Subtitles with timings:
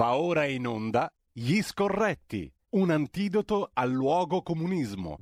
[0.00, 5.18] Va ora in onda Gli Scorretti, un antidoto al luogo comunismo.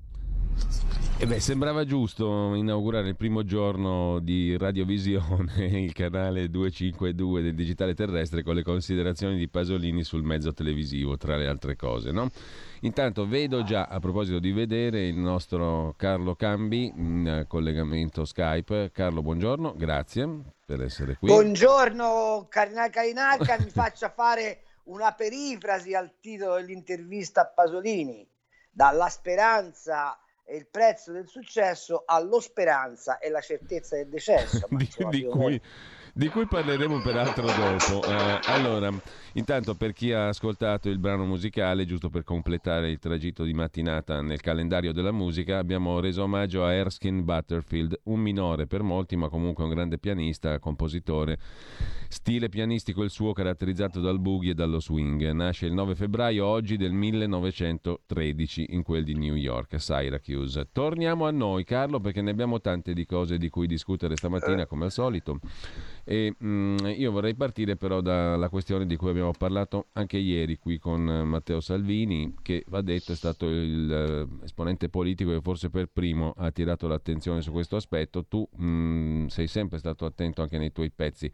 [1.19, 7.95] E beh, sembrava giusto inaugurare il primo giorno di Radiovisione, il canale 252 del digitale
[7.95, 12.31] terrestre, con le considerazioni di Pasolini sul mezzo televisivo, tra le altre cose, no?
[12.83, 18.93] Intanto vedo già, a proposito di vedere, il nostro Carlo Cambi in collegamento Skype.
[18.93, 21.27] Carlo, buongiorno, grazie per essere qui.
[21.27, 28.29] Buongiorno, Cardinal Carinacca, mi faccia fare una perifrasi al titolo dell'intervista a Pasolini,
[28.71, 34.67] dalla speranza e il prezzo del successo allo speranza e la certezza del decesso.
[34.71, 35.61] di, di, cui,
[36.19, 38.05] di, cui, parleremo peraltro dopo.
[38.05, 38.91] Eh, allora,
[39.35, 44.21] intanto per chi ha ascoltato il brano musicale, giusto per completare il tragitto di mattinata
[44.21, 49.29] nel calendario della musica, abbiamo reso omaggio a Erskine Butterfield, un minore per molti, ma
[49.29, 51.39] comunque un grande pianista, compositore.
[52.09, 55.31] Stile pianistico il suo caratterizzato dal boogie e dallo swing.
[55.31, 60.69] Nasce il 9 febbraio oggi del 1913 in quel di New York, Syracuse.
[60.73, 64.87] Torniamo a noi, Carlo, perché ne abbiamo tante di cose di cui discutere stamattina, come
[64.87, 65.39] al solito.
[66.11, 70.57] E mh, mm, io vorrei partire però dalla questione di cui abbiamo parlato anche ieri
[70.57, 75.91] qui con Matteo Salvini, che va detto è stato l'esponente uh, politico che forse per
[75.93, 78.25] primo ha attirato l'attenzione su questo aspetto.
[78.25, 81.31] Tu mh, mm, sei sempre stato attento anche nei tuoi pezzi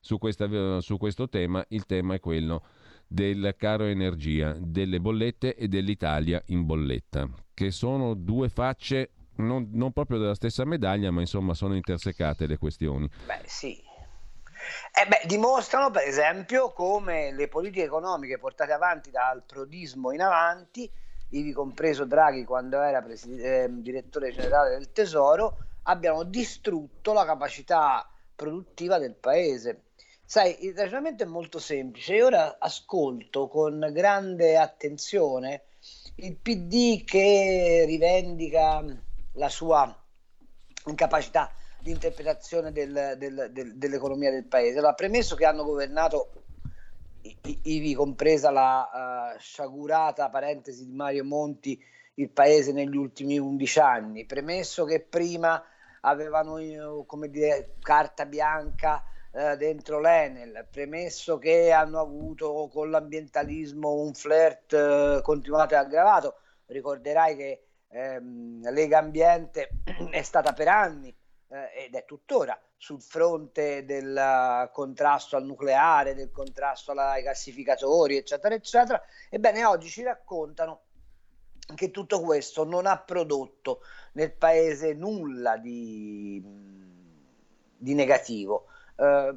[0.00, 1.62] su, questa, su questo tema.
[1.68, 2.62] Il tema è quello
[3.06, 9.92] del caro energia, delle bollette e dell'Italia in bolletta, che sono due facce non, non,
[9.92, 13.08] proprio della stessa medaglia, ma insomma sono intersecate le questioni.
[13.26, 13.76] Beh, sì,
[14.92, 20.90] eh beh, dimostrano per esempio come le politiche economiche portate avanti dal prodismo in avanti,
[21.30, 28.08] ivi compreso Draghi quando era presid- eh, direttore generale del Tesoro, abbiano distrutto la capacità
[28.34, 29.84] produttiva del paese.
[30.24, 32.14] Sai, il ragionamento è molto semplice.
[32.14, 35.64] Io ora ascolto con grande attenzione
[36.16, 38.82] il PD che rivendica
[39.32, 39.94] la sua
[40.86, 41.50] incapacità
[41.84, 44.78] di interpretazione del, del, del, dell'economia del paese.
[44.78, 46.30] Allora, premesso che hanno governato,
[47.64, 51.78] ivi compresa la uh, sciagurata parentesi di Mario Monti,
[52.14, 55.62] il paese negli ultimi 11 anni, premesso che prima
[56.00, 63.92] avevano eh, come dire, carta bianca uh, dentro l'Enel, premesso che hanno avuto con l'ambientalismo
[63.92, 69.68] un flirt uh, continuato e aggravato, ricorderai che ehm, Lega Ambiente
[70.10, 71.14] è stata per anni
[71.54, 78.54] eh, ed è tuttora sul fronte del contrasto al nucleare, del contrasto ai gassificatori, eccetera,
[78.54, 79.00] eccetera.
[79.30, 80.82] Ebbene, oggi ci raccontano
[81.76, 83.82] che tutto questo non ha prodotto
[84.12, 86.42] nel paese nulla di,
[87.76, 88.66] di negativo.
[88.96, 89.34] Eh,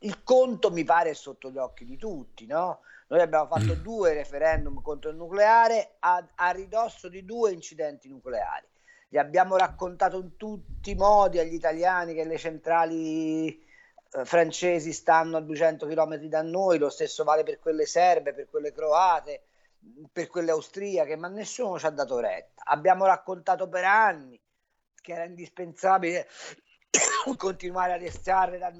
[0.00, 2.82] il conto mi pare sotto gli occhi di tutti, no?
[3.08, 3.82] Noi abbiamo fatto mm.
[3.82, 8.66] due referendum contro il nucleare a, a ridosso di due incidenti nucleari
[9.08, 15.38] gli abbiamo raccontato in tutti i modi agli italiani che le centrali eh, francesi stanno
[15.38, 19.42] a 200 km da noi, lo stesso vale per quelle serbe, per quelle croate,
[20.12, 22.62] per quelle austriache, ma nessuno ci ha dato retta.
[22.64, 24.38] Abbiamo raccontato per anni
[25.00, 26.28] che era indispensabile
[27.36, 28.76] continuare ad estrarre dal,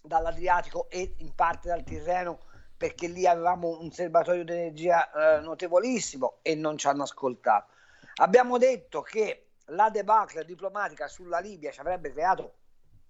[0.00, 2.38] dall'Adriatico e in parte dal Tirreno
[2.76, 7.72] perché lì avevamo un serbatoio di energia eh, notevolissimo e non ci hanno ascoltato.
[8.16, 12.54] Abbiamo detto che la debacle diplomatica sulla Libia ci avrebbe creato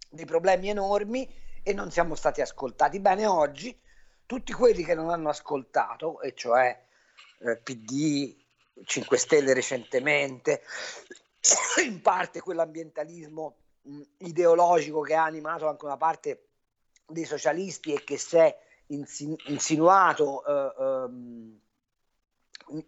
[0.08, 1.28] dei problemi enormi
[1.62, 3.00] e non siamo stati ascoltati.
[3.00, 3.76] Bene, oggi
[4.26, 6.86] tutti quelli che non hanno ascoltato, e cioè
[7.40, 8.36] eh, PD,
[8.84, 10.62] 5 Stelle recentemente,
[11.84, 16.48] in parte quell'ambientalismo mh, ideologico che ha animato anche una parte
[17.06, 21.60] dei socialisti e che si è insin- insinuato eh, ehm,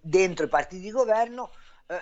[0.00, 1.50] dentro i partiti di governo,
[1.86, 2.00] eh,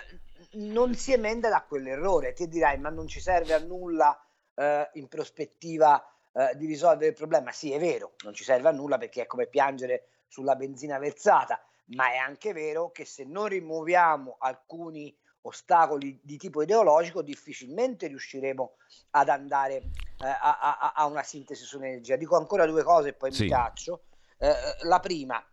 [0.53, 2.33] non si emenda da quell'errore.
[2.33, 4.19] Ti dirai, ma non ci serve a nulla
[4.55, 6.03] eh, in prospettiva
[6.33, 7.51] eh, di risolvere il problema.
[7.51, 11.63] Sì, è vero, non ci serve a nulla perché è come piangere sulla benzina versata,
[11.95, 18.77] ma è anche vero che se non rimuoviamo alcuni ostacoli di tipo ideologico, difficilmente riusciremo
[19.11, 22.15] ad andare eh, a, a, a, una sintesi sull'energia.
[22.15, 23.43] Dico ancora due cose e poi sì.
[23.43, 24.05] mi taccio.
[24.37, 25.43] Eh, la prima,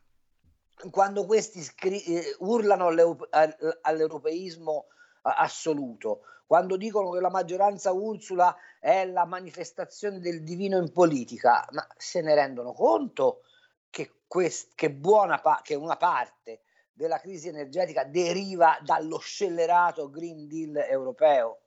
[0.91, 4.87] quando questi scri- eh, urlano all'europeismo
[5.23, 11.87] assoluto, quando dicono che la maggioranza Ursula è la manifestazione del divino in politica, ma
[11.97, 13.43] se ne rendono conto
[13.89, 16.63] che, quest- che, pa- che una parte
[16.93, 21.61] della crisi energetica deriva dallo scellerato Green Deal europeo?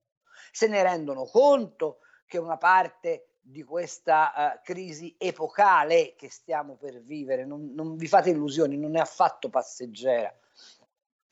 [0.51, 6.99] Se ne rendono conto che una parte di questa uh, crisi epocale che stiamo per
[7.01, 7.45] vivere.
[7.45, 10.33] Non, non, vi fate illusioni, non è affatto passeggera.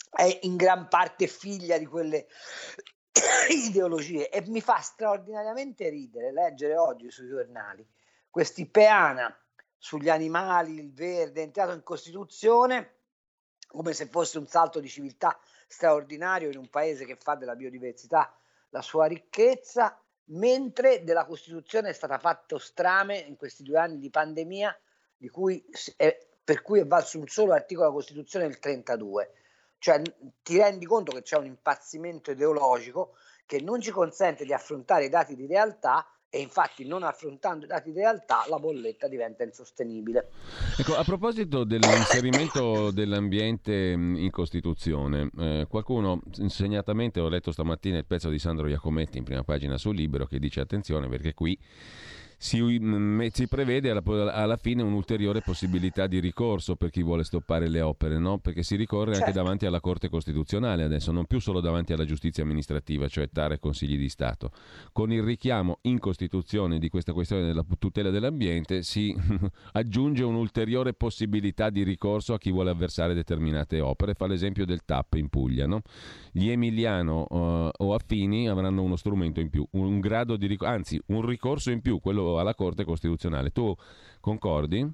[0.09, 2.27] È in gran parte figlia di quelle
[3.49, 7.85] ideologie e mi fa straordinariamente ridere leggere oggi sui giornali
[8.33, 9.31] questi peana
[9.77, 12.95] sugli animali, il verde, è entrato in Costituzione
[13.67, 15.37] come se fosse un salto di civiltà
[15.67, 18.35] straordinario in un paese che fa della biodiversità
[18.69, 24.09] la sua ricchezza, mentre della Costituzione è stata fatta strame in questi due anni di
[24.09, 24.77] pandemia,
[25.17, 25.63] di cui
[25.97, 29.31] è, per cui è valso un solo articolo della Costituzione del 32.
[29.77, 30.01] Cioè
[30.41, 33.15] ti rendi conto che c'è un impazzimento ideologico
[33.45, 37.67] che non ci consente di affrontare i dati di realtà e infatti non affrontando i
[37.67, 40.31] dati di realtà la bolletta diventa insostenibile.
[40.75, 48.29] Ecco, a proposito dell'inserimento dell'ambiente in Costituzione, eh, qualcuno segnatamente, ho letto stamattina il pezzo
[48.29, 51.55] di Sandro Iacometti in prima pagina sul libro che dice attenzione perché qui
[52.37, 52.79] si,
[53.31, 58.17] si prevede alla, alla, fine un'ulteriore possibilità di ricorso per chi vuole stoppare le opere,
[58.17, 58.37] no?
[58.37, 59.27] perché si ricorre certo.
[59.27, 63.53] anche davanti alla Corte Costituzionale adesso, non più solo davanti alla giustizia amministrativa, cioè TAR
[63.53, 64.51] e Consigli di Stato.
[64.91, 69.15] Con il richiamo in Costituzione di questa questione della tutela dell'ambiente si
[69.73, 74.13] aggiunge un'ulteriore possibilità di ricorso a chi vuole avversare determinate opere.
[74.13, 75.65] Fa l'esempio del TAP in Puglia.
[75.65, 75.81] No?
[76.31, 81.01] Gli Emiliano uh, o affini avranno uno strumento in più, un grado di ricorso, anzi
[81.07, 83.51] un ricorso in più, quello alla Corte Costituzionale.
[83.51, 83.75] Tu
[84.19, 84.89] concordi?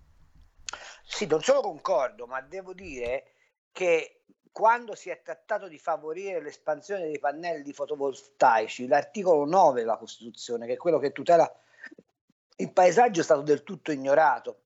[1.03, 3.33] Sì, non solo concordo, ma devo dire
[3.71, 10.67] che quando si è trattato di favorire l'espansione dei pannelli fotovoltaici, l'articolo 9 della Costituzione,
[10.67, 11.51] che è quello che tutela
[12.57, 14.63] il paesaggio, è stato del tutto ignorato.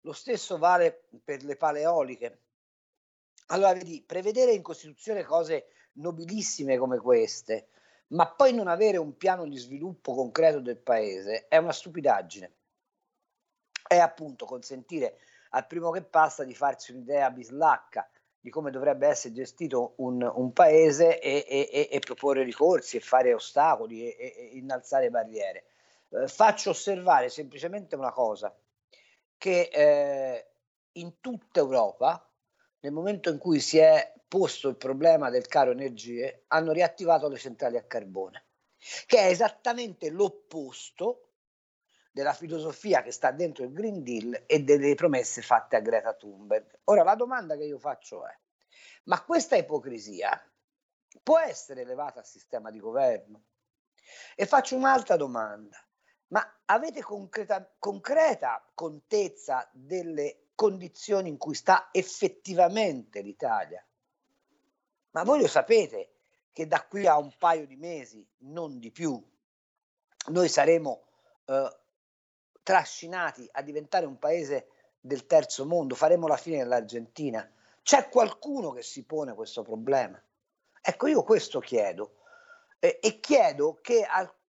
[0.00, 2.38] Lo stesso vale per le pale eoliche.
[3.48, 7.68] Allora, vedi, prevedere in Costituzione cose nobilissime come queste,
[8.14, 12.52] ma poi non avere un piano di sviluppo concreto del paese è una stupidaggine.
[13.86, 15.18] È appunto consentire
[15.50, 18.08] al primo che passa di farsi un'idea bislacca
[18.40, 23.32] di come dovrebbe essere gestito un, un paese e, e, e, proporre ricorsi e fare
[23.32, 25.64] ostacoli e, innalzare barriere.
[26.10, 28.54] Eh, faccio osservare semplicemente una cosa,
[29.38, 30.46] che eh,
[30.92, 32.30] in tutta Europa,
[32.84, 37.38] nel momento in cui si è posto il problema del caro energie, hanno riattivato le
[37.38, 38.44] centrali a carbone,
[39.06, 41.30] che è esattamente l'opposto
[42.12, 46.80] della filosofia che sta dentro il Green Deal e delle promesse fatte a Greta Thunberg.
[46.84, 48.38] Ora la domanda che io faccio è,
[49.04, 50.38] ma questa ipocrisia
[51.22, 53.44] può essere elevata al sistema di governo?
[54.36, 55.78] E faccio un'altra domanda,
[56.28, 63.84] ma avete concreta, concreta contezza delle condizioni in cui sta effettivamente l'Italia?
[65.10, 66.12] Ma voi lo sapete
[66.52, 69.22] che da qui a un paio di mesi, non di più,
[70.28, 71.06] noi saremo
[71.46, 71.78] eh,
[72.62, 74.68] trascinati a diventare un paese
[75.00, 77.48] del terzo mondo, faremo la fine dell'Argentina.
[77.82, 80.20] C'è qualcuno che si pone questo problema?
[80.80, 82.16] Ecco, io questo chiedo
[82.78, 84.43] eh, e chiedo che alcuni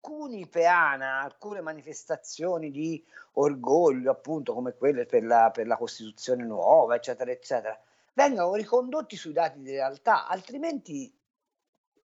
[0.49, 3.03] peana, alcune manifestazioni di
[3.33, 7.79] orgoglio, appunto come quelle per la, per la Costituzione nuova, eccetera, eccetera,
[8.13, 11.13] vengano ricondotti sui dati di realtà, altrimenti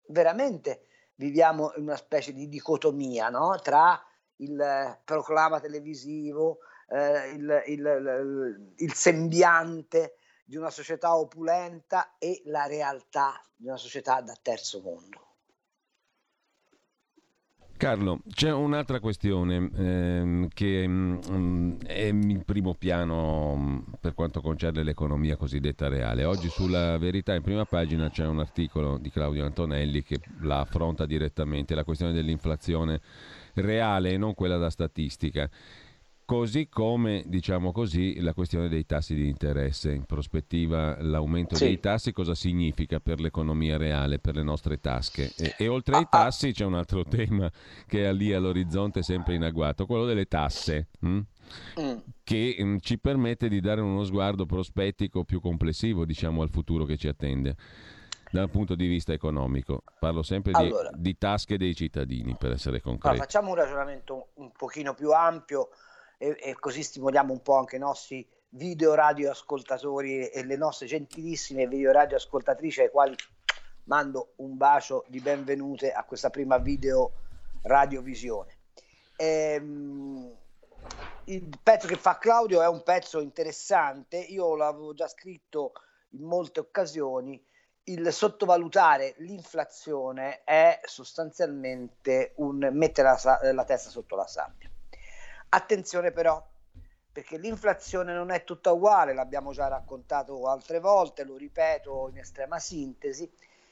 [0.07, 3.57] veramente viviamo in una specie di dicotomia no?
[3.61, 4.03] tra
[4.37, 6.59] il proclama televisivo,
[6.89, 14.19] eh, il, il, il sembiante di una società opulenta e la realtà di una società
[14.21, 15.30] da terzo mondo.
[17.81, 24.13] Carlo, c'è un'altra questione ehm, che mh, mm, è in primo piano mh, mm, per
[24.13, 26.23] quanto concerne l'economia cosiddetta reale.
[26.23, 31.07] Oggi sulla Verità in prima pagina c'è un articolo di Claudio Antonelli che la affronta
[31.07, 33.01] direttamente, la questione dell'inflazione
[33.55, 35.49] reale e non quella da statistica.
[36.31, 39.91] Così come, diciamo così, la questione dei tassi di interesse.
[39.91, 41.65] In prospettiva l'aumento sì.
[41.65, 45.33] dei tassi cosa significa per l'economia reale, per le nostre tasche?
[45.35, 46.07] E, e oltre ai ah.
[46.09, 47.51] tassi c'è un altro tema
[47.85, 50.87] che è lì all'orizzonte sempre in agguato, quello delle tasse.
[51.01, 51.19] Hm?
[51.81, 51.97] Mm.
[52.23, 56.85] che mh, mm, ci permette di dare uno sguardo prospettico più complessivo diciamo, al futuro
[56.85, 57.57] che ci attende
[58.31, 59.83] dal punto di vista economico.
[59.99, 63.07] Parlo sempre allora, di, di, tasche dei cittadini, per essere concreti.
[63.07, 65.67] Allora, facciamo un ragionamento un pochino più ampio
[66.21, 70.85] e, e così stimoliamo un po' anche i nostri video radio ascoltatori e le nostre
[70.85, 73.15] gentilissime video radio ascoltatrici ai quali
[73.85, 77.13] mando un bacio di benvenute a questa prima video
[77.63, 78.57] radiovisione.
[79.15, 80.37] Ehm,
[81.25, 85.71] il pezzo che fa Claudio è un pezzo interessante, io l'avevo già scritto
[86.09, 87.43] in molte occasioni,
[87.85, 94.69] il sottovalutare l'inflazione è sostanzialmente un mettere la, la testa sotto la sabbia.
[95.53, 96.41] Attenzione però,
[97.11, 102.57] perché l'inflazione non è tutta uguale, l'abbiamo già raccontato altre volte, lo ripeto in estrema
[102.57, 103.29] sintesi.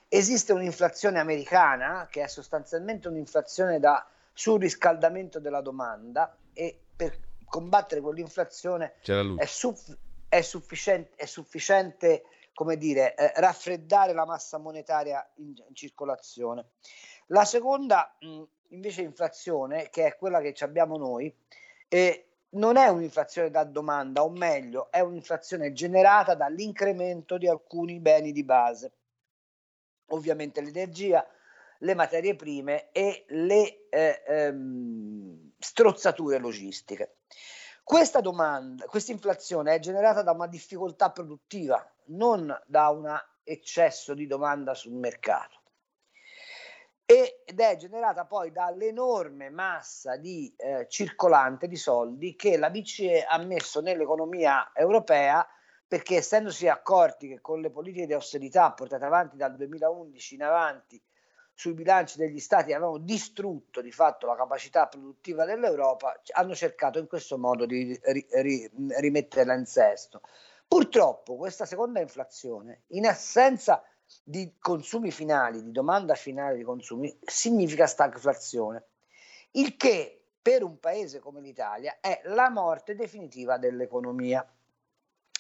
[0.09, 8.95] Esiste un'inflazione americana che è sostanzialmente un'inflazione da surriscaldamento della domanda e per combattere quell'inflazione
[9.38, 15.74] è, suff- è, sufficiente, è sufficiente come dire, eh, raffreddare la massa monetaria in, in
[15.74, 16.71] circolazione.
[17.27, 21.33] La seconda mh, invece inflazione, che è quella che abbiamo noi,
[21.89, 28.31] eh, non è un'inflazione da domanda, o meglio, è un'inflazione generata dall'incremento di alcuni beni
[28.31, 28.93] di base.
[30.12, 31.25] Ovviamente l'energia,
[31.79, 37.17] le materie prime e le eh, ehm, strozzature logistiche.
[37.84, 43.12] Questa domanda, questa inflazione è generata da una difficoltà produttiva, non da un
[43.43, 45.58] eccesso di domanda sul mercato
[47.11, 53.39] ed è generata poi dall'enorme massa di eh, circolante di soldi che la BCE ha
[53.39, 55.43] messo nell'economia europea
[55.87, 61.01] perché essendosi accorti che con le politiche di austerità portate avanti dal 2011 in avanti
[61.51, 67.07] sui bilanci degli stati avevano distrutto di fatto la capacità produttiva dell'Europa, hanno cercato in
[67.07, 70.21] questo modo di ri, ri, rimetterla in sesto.
[70.67, 73.83] Purtroppo questa seconda inflazione, in assenza
[74.59, 78.85] consumi finali, di domanda finale di consumi, significa stagflazione,
[79.51, 84.47] il che per un paese come l'Italia è la morte definitiva dell'economia.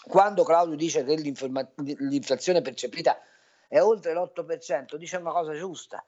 [0.01, 3.19] Quando Claudio dice che l'inflazione percepita
[3.67, 6.05] è oltre l'8%, dice una cosa giusta,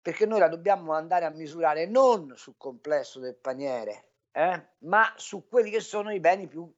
[0.00, 5.48] perché noi la dobbiamo andare a misurare non sul complesso del paniere, eh, ma su
[5.48, 6.70] quelli che sono i beni più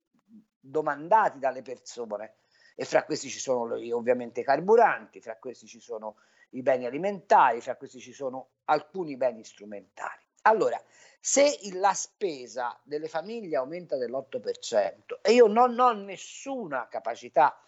[0.60, 2.34] domandati dalle persone
[2.78, 6.16] e fra questi ci sono ovviamente i carburanti, fra questi ci sono
[6.50, 10.22] i beni alimentari, fra questi ci sono alcuni beni strumentali.
[10.42, 10.80] Allora,
[11.18, 17.64] se la spesa delle famiglie aumenta dell'8% e io non ho nessuna capacità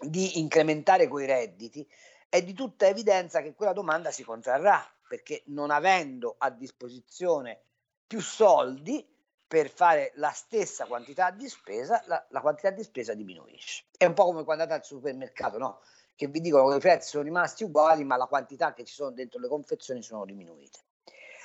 [0.00, 1.88] di incrementare quei redditi,
[2.28, 7.60] è di tutta evidenza che quella domanda si contrarrà, perché non avendo a disposizione
[8.06, 9.06] più soldi,
[9.50, 13.82] per fare la stessa quantità di spesa, la, la, quantità di spesa diminuisce.
[13.96, 15.80] È un po' come quando andate al supermercato, no?
[16.14, 19.10] Che vi dicono che i prezzi sono rimasti uguali, ma la quantità che ci sono
[19.10, 20.78] dentro le confezioni sono diminuite.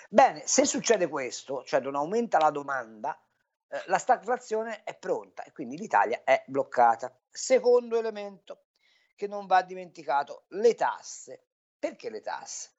[0.08, 3.20] Bene, se succede questo, cioè non aumenta la domanda,
[3.70, 7.12] eh, la stagflazione è pronta e quindi l'Italia è bloccata.
[7.32, 8.66] Secondo elemento
[9.16, 11.44] che non va dimenticato, le tasse.
[11.80, 12.70] Perché le tasse?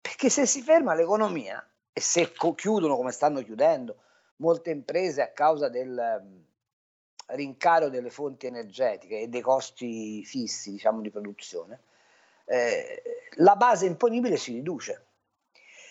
[0.00, 1.62] Perché se si ferma l'economia
[1.92, 4.04] e se co- chiudono come stanno chiudendo,
[4.38, 6.44] molte imprese a causa del um,
[7.28, 11.82] rincaro delle fonti energetiche e dei costi fissi diciamo, di produzione,
[12.46, 13.02] eh,
[13.36, 15.04] la base imponibile si riduce.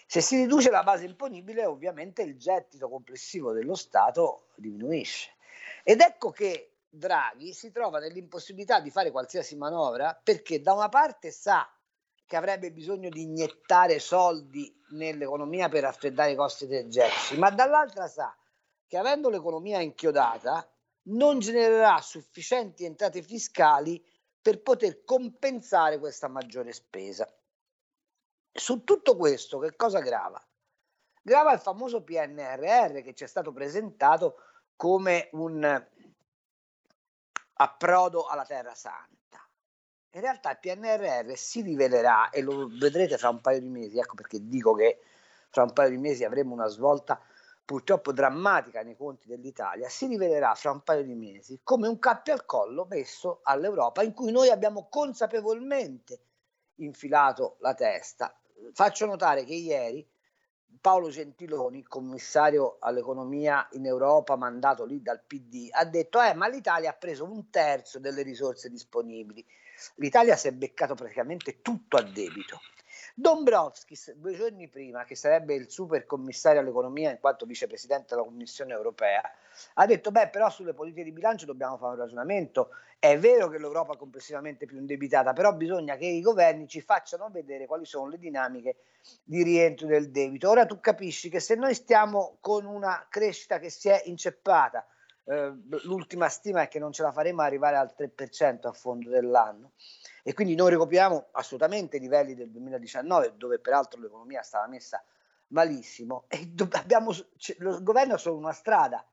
[0.06, 5.32] Se si riduce la base imponibile, ovviamente il gettito complessivo dello Stato diminuisce.
[5.84, 11.32] Ed ecco che Draghi si trova nell'impossibilità di fare qualsiasi manovra perché da una parte
[11.32, 11.70] sa
[12.28, 18.36] che avrebbe bisogno di iniettare soldi nell'economia per raffreddare i costi energetici, ma dall'altra sa
[18.86, 20.70] che avendo l'economia inchiodata
[21.04, 24.06] non genererà sufficienti entrate fiscali
[24.42, 27.26] per poter compensare questa maggiore spesa.
[28.52, 30.46] Su tutto questo che cosa grava?
[31.22, 34.36] Grava il famoso PNRR che ci è stato presentato
[34.76, 35.88] come un
[37.54, 39.17] approdo alla Terra Santa.
[40.18, 44.16] In realtà il PNRR si rivelerà, e lo vedrete fra un paio di mesi, ecco
[44.16, 45.00] perché dico che
[45.52, 47.22] fra un paio di mesi avremo una svolta
[47.64, 52.34] purtroppo drammatica nei conti dell'Italia, si rivelerà fra un paio di mesi come un cappio
[52.34, 56.20] al collo messo all'Europa in cui noi abbiamo consapevolmente
[56.78, 58.36] infilato la testa.
[58.74, 60.04] Faccio notare che ieri
[60.80, 66.92] Paolo Gentiloni, commissario all'economia in Europa, mandato lì dal PD, ha detto: eh, ma l'Italia
[66.92, 69.46] ha preso un terzo delle risorse disponibili.
[69.96, 72.60] L'Italia si è beccato praticamente tutto a debito.
[73.20, 78.74] Dombrovskis, due giorni prima, che sarebbe il super commissario all'economia in quanto vicepresidente della Commissione
[78.74, 79.24] europea,
[79.74, 82.70] ha detto: Beh, però sulle politiche di bilancio dobbiamo fare un ragionamento.
[83.00, 87.28] È vero che l'Europa è complessivamente più indebitata, però bisogna che i governi ci facciano
[87.32, 88.76] vedere quali sono le dinamiche
[89.24, 90.48] di rientro del debito.
[90.48, 94.86] Ora tu capisci che se noi stiamo con una crescita che si è inceppata,
[95.24, 95.54] eh,
[95.86, 99.72] l'ultima stima è che non ce la faremo arrivare al 3% a fondo dell'anno
[100.28, 105.02] e quindi noi recuperiamo assolutamente i livelli del 2019 dove peraltro l'economia stava messa
[105.48, 107.12] malissimo e abbiamo,
[107.60, 109.08] lo governo ha solo una strada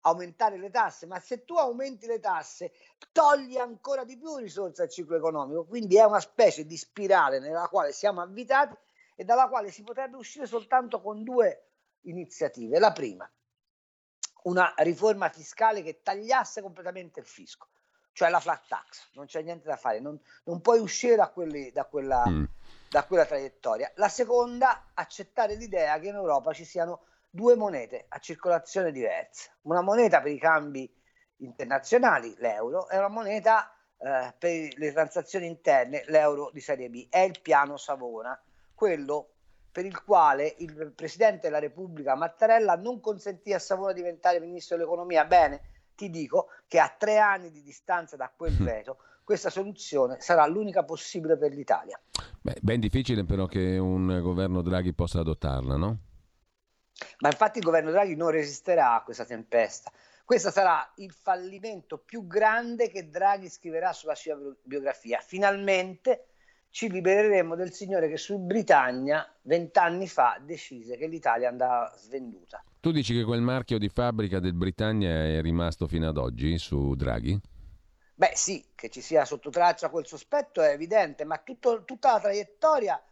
[0.00, 2.72] aumentare le tasse, ma se tu aumenti le tasse
[3.12, 7.68] togli ancora di più risorse al ciclo economico, quindi è una specie di spirale nella
[7.68, 8.76] quale siamo avvitati
[9.14, 11.68] e dalla quale si potrebbe uscire soltanto con due
[12.06, 12.80] iniziative.
[12.80, 13.30] La prima,
[14.42, 17.68] una riforma fiscale che tagliasse completamente il fisco,
[18.16, 21.70] cioè la flat tax, non c'è niente da fare, non, non puoi uscire da, quelli,
[21.70, 22.44] da, quella, mm.
[22.88, 23.92] da quella traiettoria.
[23.96, 29.82] La seconda, accettare l'idea che in Europa ci siano due monete a circolazione diversa, una
[29.82, 30.90] moneta per i cambi
[31.40, 37.08] internazionali, l'euro, e una moneta eh, per le transazioni interne, l'euro di serie B.
[37.10, 38.42] È il piano Savona,
[38.74, 39.32] quello
[39.70, 44.78] per il quale il Presidente della Repubblica Mattarella non consentì a Savona di diventare Ministro
[44.78, 45.26] dell'Economia.
[45.26, 48.64] Bene, ti dico che a tre anni di distanza da quel mm.
[48.64, 52.00] veto questa soluzione sarà l'unica possibile per l'Italia.
[52.40, 55.98] Beh, ben difficile però che un governo Draghi possa adottarla, no?
[57.18, 59.90] Ma infatti il governo Draghi non resisterà a questa tempesta.
[60.24, 65.18] Questo sarà il fallimento più grande che Draghi scriverà sulla sua biografia.
[65.18, 66.26] Finalmente
[66.70, 72.62] ci libereremo del signore che su Britannia vent'anni fa decise che l'Italia andava svenduta.
[72.86, 76.94] Tu dici che quel marchio di fabbrica del Britannia è rimasto fino ad oggi su
[76.94, 77.36] Draghi?
[78.14, 82.20] Beh sì, che ci sia sotto traccia quel sospetto è evidente, ma tutto, tutta la
[82.20, 83.02] traiettoria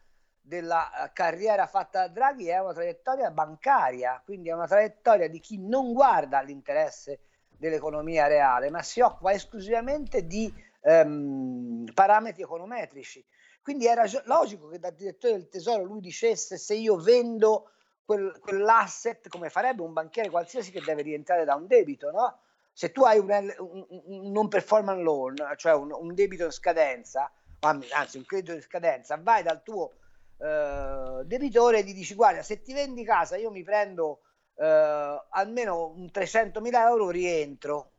[0.40, 5.40] della eh, carriera fatta da Draghi è una traiettoria bancaria, quindi è una traiettoria di
[5.40, 7.18] chi non guarda all'interesse
[7.58, 13.24] dell'economia reale, ma si occupa esclusivamente di ehm, parametri econometrici.
[13.60, 17.70] Quindi era logico che da direttore del tesoro lui dicesse se io vendo
[18.04, 22.38] quel, quell'asset, come farebbe un banchiere qualsiasi che deve rientrare da un debito, no?
[22.72, 27.30] Se tu hai un, un, un non performance loan, cioè un, un, debito in scadenza,
[27.60, 29.92] anzi un credito in scadenza, vai dal tuo
[30.38, 34.22] eh, debitore e gli dici guarda se ti vendi casa io mi prendo
[34.56, 37.92] eh, almeno un 300.000 euro rientro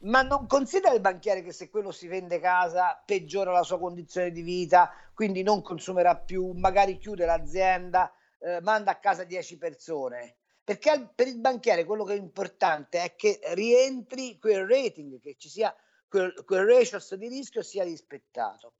[0.00, 4.30] ma non considera il banchiere che se quello si vende casa peggiora la sua condizione
[4.30, 10.36] di vita, quindi non consumerà più, magari chiude l'azienda, eh, manda a casa 10 persone.
[10.64, 15.36] Perché al, per il banchiere quello che è importante è che rientri quel rating, che
[15.38, 15.74] ci sia
[16.08, 18.74] quel, quel ratio di rischio sia rispettato.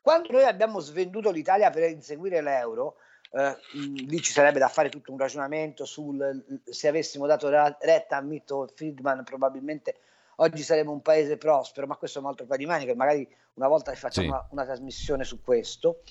[0.00, 2.96] Quando noi abbiamo svenduto l'Italia per inseguire l'euro,
[3.32, 8.22] eh, lì ci sarebbe da fare tutto un ragionamento sul se avessimo dato retta a
[8.22, 9.96] Milton Friedman probabilmente
[10.36, 13.68] oggi saremo un paese prospero, ma questo è un altro paio di maniche, magari una
[13.68, 14.32] volta facciamo sì.
[14.32, 16.02] una, una trasmissione su questo.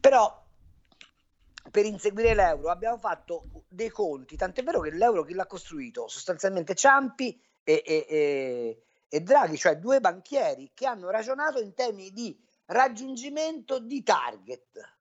[0.00, 0.46] Però
[1.70, 6.08] per inseguire l'euro abbiamo fatto dei conti, tant'è vero che l'euro chi l'ha costruito?
[6.08, 12.10] Sostanzialmente Ciampi e, e, e, e, Draghi, cioè due banchieri che hanno ragionato in termini
[12.12, 14.96] di raggiungimento di target.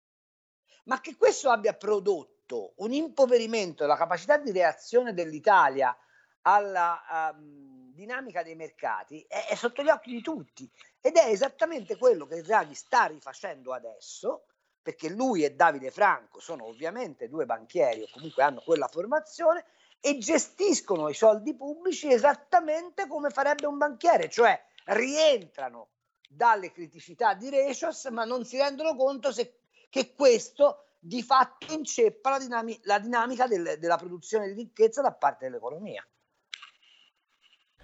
[0.85, 5.95] Ma che questo abbia prodotto un impoverimento della capacità di reazione dell'Italia
[6.41, 10.69] alla um, dinamica dei mercati è, è, sotto gli occhi di tutti
[11.01, 14.45] ed è esattamente quello che Draghi sta rifacendo adesso
[14.87, 19.65] perché lui e Davide Franco sono ovviamente due banchieri o comunque hanno quella formazione
[19.99, 25.89] e gestiscono i soldi pubblici esattamente come farebbe un banchiere, cioè rientrano
[26.29, 32.29] dalle criticità di Recios, ma non si rendono conto se, che questo di fatto inceppa
[32.29, 36.01] la, dinami- la dinamica del, della produzione di ricchezza da parte dell'economia.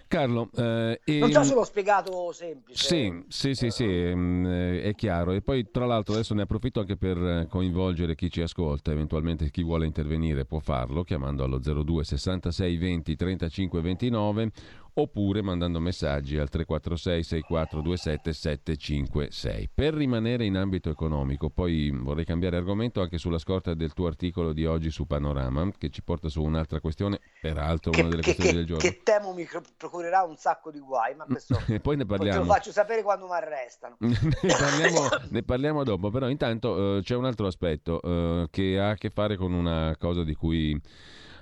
[0.06, 1.18] Carlo, eh, e...
[1.18, 2.86] non so se l'ho spiegato semplice.
[2.86, 5.32] Sì, sì, sì, sì mm, eh, è chiaro.
[5.32, 9.62] E poi, tra l'altro, adesso ne approfitto anche per coinvolgere chi ci ascolta, eventualmente chi
[9.62, 14.50] vuole intervenire può farlo chiamando allo 02 66 20 35 29
[14.94, 19.70] oppure mandando messaggi al 346 6427 756.
[19.74, 24.52] Per rimanere in ambito economico, poi vorrei cambiare argomento anche sulla scorta del tuo articolo
[24.52, 28.34] di oggi su Panorama, che ci porta su un'altra questione, peraltro che, una delle che,
[28.34, 28.88] questioni che, del giorno.
[28.88, 32.38] Che temo mi procurerà un sacco di guai, ma questo e poi ne parliamo.
[32.38, 33.96] Poi te lo faccio sapere quando mi arrestano.
[33.98, 38.90] ne, parliamo, ne, parliamo, dopo, però intanto uh, c'è un altro aspetto uh, che ha
[38.90, 40.80] a che fare con una cosa di cui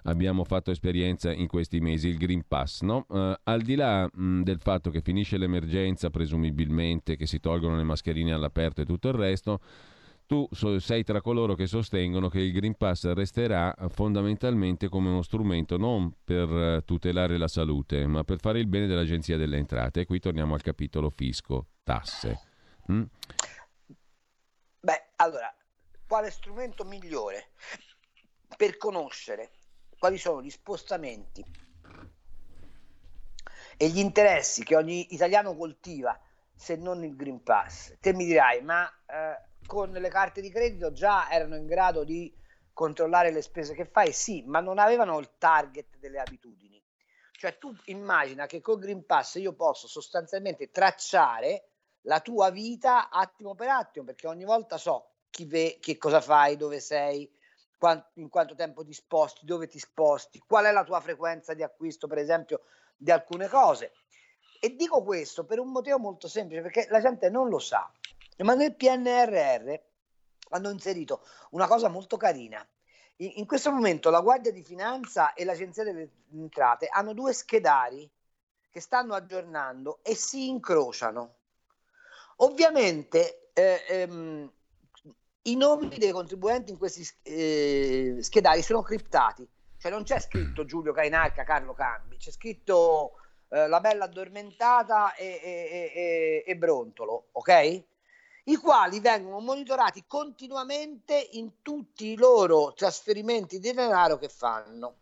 [0.04, 2.82] abbiamo fatto esperienza in questi mesi, il Green Pass.
[2.82, 3.06] No?
[3.08, 7.84] Uh, al di là mh, del fatto che finisce l'emergenza, presumibilmente, che si tolgono le
[7.84, 9.60] mascherine all'aperto e tutto il resto,
[10.26, 15.76] tu sei tra coloro che sostengono che il Green Pass resterà fondamentalmente come uno strumento
[15.76, 20.00] non per eh, tutelare la salute, ma per fare il bene dell'Agenzia delle Entrate.
[20.00, 22.40] E qui torniamo al capitolo fisco, tasse.
[22.90, 23.02] Mm?
[24.80, 25.54] Beh, allora,
[26.06, 27.50] quale strumento migliore
[28.56, 29.50] per conoscere
[30.02, 31.44] quali sono gli spostamenti
[33.76, 36.20] e gli interessi che ogni italiano coltiva
[36.52, 37.98] se non il Green Pass.
[38.00, 42.36] Te mi dirai, ma eh, con le carte di credito già erano in grado di
[42.72, 44.10] controllare le spese che fai?
[44.10, 46.82] Sì, ma non avevano il target delle abitudini.
[47.30, 51.68] Cioè tu immagina che col Green Pass io posso sostanzialmente tracciare
[52.06, 56.56] la tua vita attimo per attimo, perché ogni volta so chi ve, che cosa fai,
[56.56, 57.32] dove sei,
[58.14, 62.06] in quanto tempo ti sposti, dove ti sposti, qual è la tua frequenza di acquisto,
[62.06, 62.62] per esempio,
[62.96, 63.92] di alcune cose.
[64.60, 67.90] E dico questo per un motivo molto semplice, perché la gente non lo sa,
[68.38, 69.74] ma nel PNRR
[70.50, 72.64] hanno inserito una cosa molto carina.
[73.16, 78.08] In, in questo momento la Guardia di Finanza e l'Agenzia delle Entrate hanno due schedari
[78.70, 81.34] che stanno aggiornando e si incrociano.
[82.36, 84.50] Ovviamente eh, ehm,
[85.42, 89.46] i nomi dei contribuenti in questi eh, schedari sono criptati,
[89.78, 93.14] cioè non c'è scritto Giulio Cainarca, Carlo Cambi, c'è scritto
[93.48, 97.84] eh, La Bella Addormentata e, e, e, e Brontolo, ok?
[98.44, 104.96] I quali vengono monitorati continuamente in tutti i loro trasferimenti di denaro che fanno.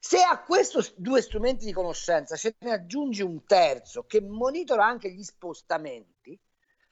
[0.00, 5.12] Se a questi due strumenti di conoscenza ce ne aggiungi un terzo che monitora anche
[5.12, 6.36] gli spostamenti,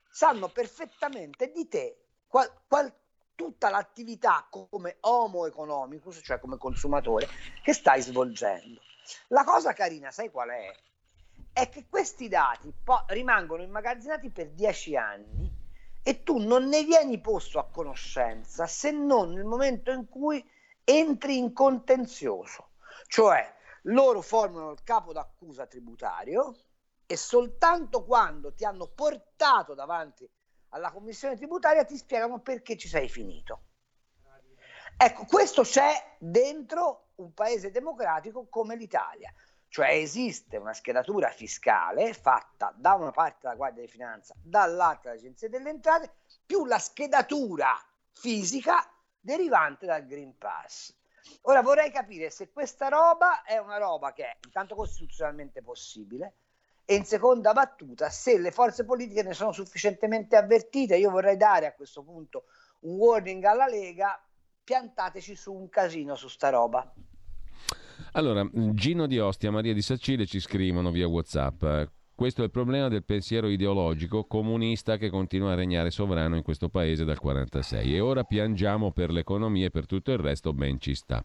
[0.09, 2.93] sanno perfettamente di te qual, qual,
[3.35, 7.29] tutta l'attività come homo economicus, cioè come consumatore,
[7.63, 8.81] che stai svolgendo.
[9.29, 10.73] La cosa carina, sai qual è?
[11.53, 15.51] È che questi dati po- rimangono immagazzinati per dieci anni
[16.03, 20.49] e tu non ne vieni posto a conoscenza se non nel momento in cui
[20.85, 22.71] entri in contenzioso,
[23.09, 23.53] cioè
[23.85, 26.55] loro formano il capo d'accusa tributario
[27.07, 30.31] e soltanto quando ti hanno portato davanti
[30.71, 33.65] alla commissione tributaria ti spiegano perché ci sei finito.
[34.97, 39.33] Ecco, questo c'è dentro un paese democratico come l'Italia,
[39.69, 45.49] cioè esiste una schedatura fiscale fatta da una parte dalla Guardia di Finanza, dall'altra dall'Agenzia
[45.49, 46.13] delle Entrate,
[46.45, 47.75] più la schedatura
[48.13, 48.87] fisica
[49.19, 50.95] derivante dal Green Pass.
[51.43, 56.35] Ora vorrei capire se questa roba è una roba che è intanto costituzionalmente possibile,
[56.85, 61.67] e in seconda battuta, se le forze politiche ne sono sufficientemente avvertite, io vorrei dare
[61.67, 62.45] a questo punto
[62.81, 64.21] un warning alla Lega,
[64.63, 66.93] piantateci su un casino su sta roba.
[68.13, 71.65] Allora, Gino di Ostia, Maria di Sacile ci scrivono via WhatsApp.
[72.21, 76.69] Questo è il problema del pensiero ideologico comunista che continua a regnare sovrano in questo
[76.69, 80.95] paese dal 1946 e ora piangiamo per l'economia e per tutto il resto ben ci
[80.95, 81.25] sta.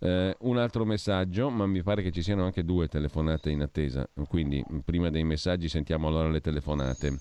[0.00, 4.08] Eh, un altro messaggio, ma mi pare che ci siano anche due telefonate in attesa,
[4.26, 7.18] quindi prima dei messaggi sentiamo allora le telefonate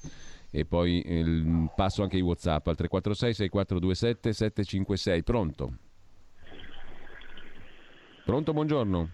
[0.49, 5.23] e poi il, passo anche i WhatsApp al 346 6427 756.
[5.23, 5.73] Pronto?
[8.23, 9.09] Pronto, buongiorno.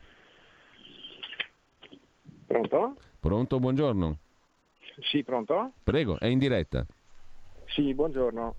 [2.46, 2.96] Pronto?
[3.20, 4.18] Pronto, buongiorno.
[5.02, 5.74] Sì, pronto?
[5.84, 6.86] Prego, è in diretta.
[7.66, 8.56] Sì, buongiorno.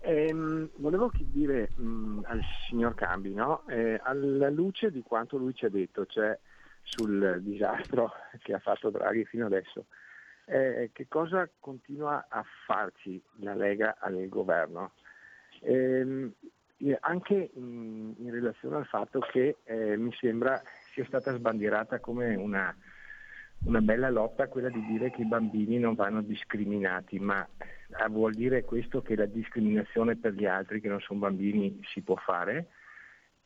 [0.00, 3.66] Ehm, volevo dire mh, mm, al signor Cambi, no?
[3.68, 6.36] eh, alla luce di quanto lui ci ha detto, cioè
[6.82, 9.84] sul disastro che ha fatto Draghi fino adesso,
[10.46, 14.92] eh, che cosa continua a farci la Lega al governo?
[15.60, 16.32] Eh,
[17.00, 20.60] anche in, in, relazione al fatto che eh, mi sembra
[20.92, 22.74] sia stata sbandierata come una
[23.64, 28.34] una bella lotta quella di dire che i bambini non vanno discriminati, ma eh, vuol
[28.34, 32.68] dire questo che la discriminazione per gli altri che non sono bambini si può fare?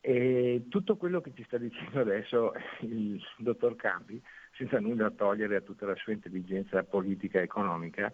[0.01, 5.61] E tutto quello che ci sta dicendo adesso il dottor Campi, senza nulla togliere a
[5.61, 8.13] tutta la sua intelligenza politica e economica,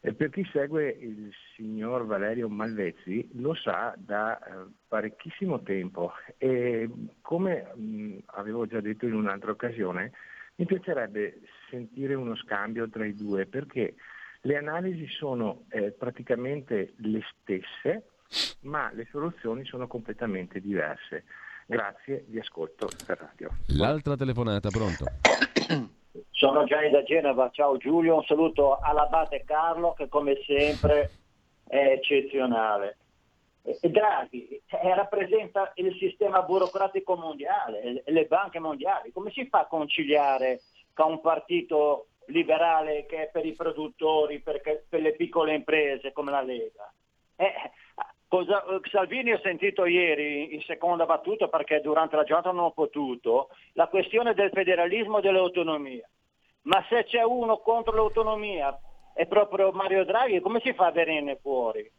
[0.00, 6.88] per chi segue il signor Valerio Malvezzi lo sa da eh, parecchissimo tempo e
[7.20, 10.12] come mh, avevo già detto in un'altra occasione,
[10.58, 11.40] mi piacerebbe
[11.70, 13.94] sentire uno scambio tra i due perché
[14.42, 18.08] le analisi sono eh, praticamente le stesse,
[18.62, 21.24] ma le soluzioni sono completamente diverse.
[21.66, 23.50] Grazie, vi ascolto per radio.
[23.76, 25.04] L'altra telefonata, pronto?
[26.30, 31.10] Sono Gianni da Genova, ciao Giulio, un saluto all'Abate Carlo che come sempre
[31.64, 32.96] è eccezionale.
[33.62, 39.12] Draghi eh, rappresenta il sistema burocratico mondiale, le banche mondiali.
[39.12, 40.60] Come si fa a conciliare
[40.94, 46.30] con un partito liberale che è per i produttori, per, per le piccole imprese come
[46.30, 46.92] la Lega?
[47.36, 47.52] Eh,
[48.26, 53.48] cosa, Salvini ho sentito ieri in seconda battuta perché durante la giornata non ho potuto,
[53.74, 56.08] la questione del federalismo e dell'autonomia.
[56.62, 58.78] Ma se c'è uno contro l'autonomia
[59.14, 61.90] è proprio Mario Draghi, come si fa a venirne fuori?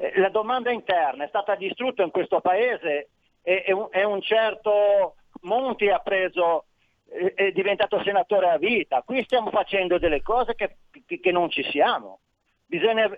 [0.00, 3.10] Eh, la domanda interna è stata distrutta in questo paese
[3.42, 6.64] e, e, un, e un, certo Monti ha preso,
[7.06, 9.02] è, è diventato senatore a vita.
[9.02, 10.76] Qui stiamo facendo delle cose che,
[11.20, 12.20] che, non ci siamo.
[12.64, 13.10] Bisogna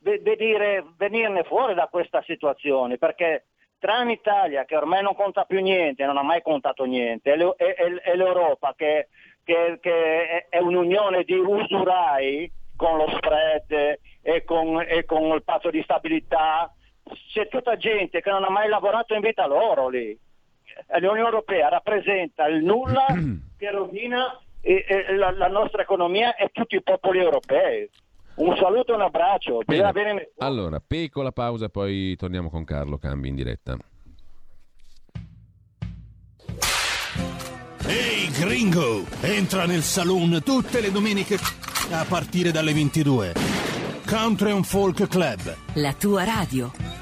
[0.00, 6.06] vedere, venirne fuori da questa situazione perché tra l'Italia che ormai non conta più niente,
[6.06, 9.08] non ha mai contato niente, e l'Europa che,
[9.44, 12.50] che, che è un'unione di usurai
[12.82, 16.74] con lo spread e con, e con il patto di stabilità
[17.32, 20.18] c'è tutta gente che non ha mai lavorato in vita loro lì.
[20.98, 23.06] L'Unione Europea rappresenta il nulla
[23.56, 27.88] che rovina e, e la, la, nostra economia e tutti i popoli europei.
[28.34, 29.60] Un saluto e un abbraccio.
[29.64, 29.92] Bene.
[29.92, 30.30] Bene...
[30.38, 33.76] Allora, piccola pausa, poi torniamo con Carlo Cambi in diretta.
[37.86, 43.32] Ehi hey gringo, entra nel saloon tutte le domeniche a partire dalle 22.
[44.06, 45.56] Country and Folk Club.
[45.74, 47.01] La tua radio.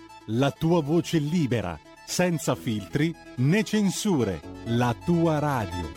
[0.27, 5.89] la tua voce libera, senza filtri né censure, la tua radio.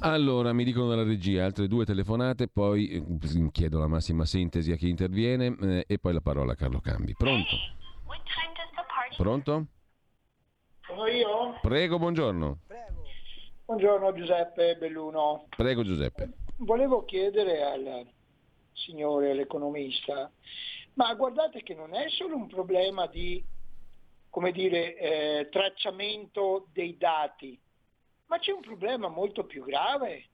[0.00, 4.76] Allora, mi dicono dalla regia altre due telefonate, poi eh, chiedo la massima sintesi a
[4.76, 7.14] chi interviene eh, e poi la parola a Carlo Cambi.
[7.16, 7.56] Pronto?
[9.16, 9.66] Pronto?
[10.86, 11.58] Sono io?
[11.62, 12.58] Prego, buongiorno.
[12.66, 13.02] Prego.
[13.64, 15.46] Buongiorno Giuseppe Belluno.
[15.56, 16.32] Prego Giuseppe.
[16.56, 18.06] Volevo chiedere al
[18.74, 20.30] signore l'economista
[20.94, 23.42] ma guardate che non è solo un problema di
[24.34, 27.56] come dire, eh, tracciamento dei dati,
[28.26, 30.24] ma c'è un problema molto più grave.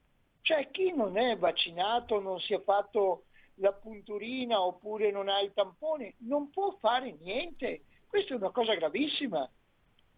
[0.41, 3.25] Cioè chi non è vaccinato, non si è fatto
[3.57, 7.83] la punturina oppure non ha il tampone, non può fare niente.
[8.07, 9.47] Questa è una cosa gravissima.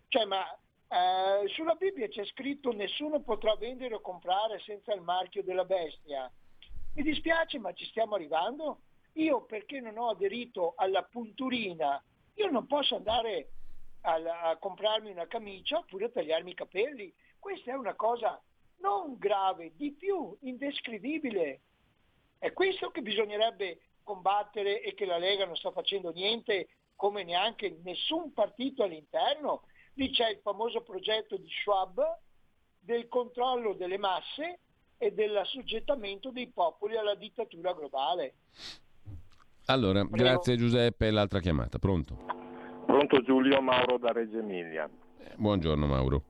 [0.08, 5.44] Cioè, ma eh, sulla Bibbia c'è scritto nessuno potrà vendere o comprare senza il marchio
[5.44, 6.32] della bestia.
[6.96, 8.82] Mi dispiace, ma ci stiamo arrivando?
[9.14, 12.04] Io perché non ho aderito alla punturina,
[12.36, 13.50] io non posso andare
[14.02, 17.12] a, a comprarmi una camicia oppure a tagliarmi i capelli.
[17.40, 18.40] Questa è una cosa
[18.78, 21.62] non grave, di più indescrivibile.
[22.38, 27.80] È questo che bisognerebbe combattere e che la Lega non sta facendo niente, come neanche
[27.84, 29.64] nessun partito all'interno.
[29.96, 32.20] Lì c'è il famoso progetto di Schwab
[32.80, 34.60] del controllo delle masse
[34.98, 38.34] e dell'assoggettamento dei popoli alla dittatura globale.
[39.66, 40.16] Allora, Prego.
[40.16, 42.18] grazie Giuseppe, l'altra chiamata, pronto?
[42.86, 44.90] Pronto Giulio Mauro da Reggio Emilia.
[45.20, 46.24] Eh, buongiorno Mauro.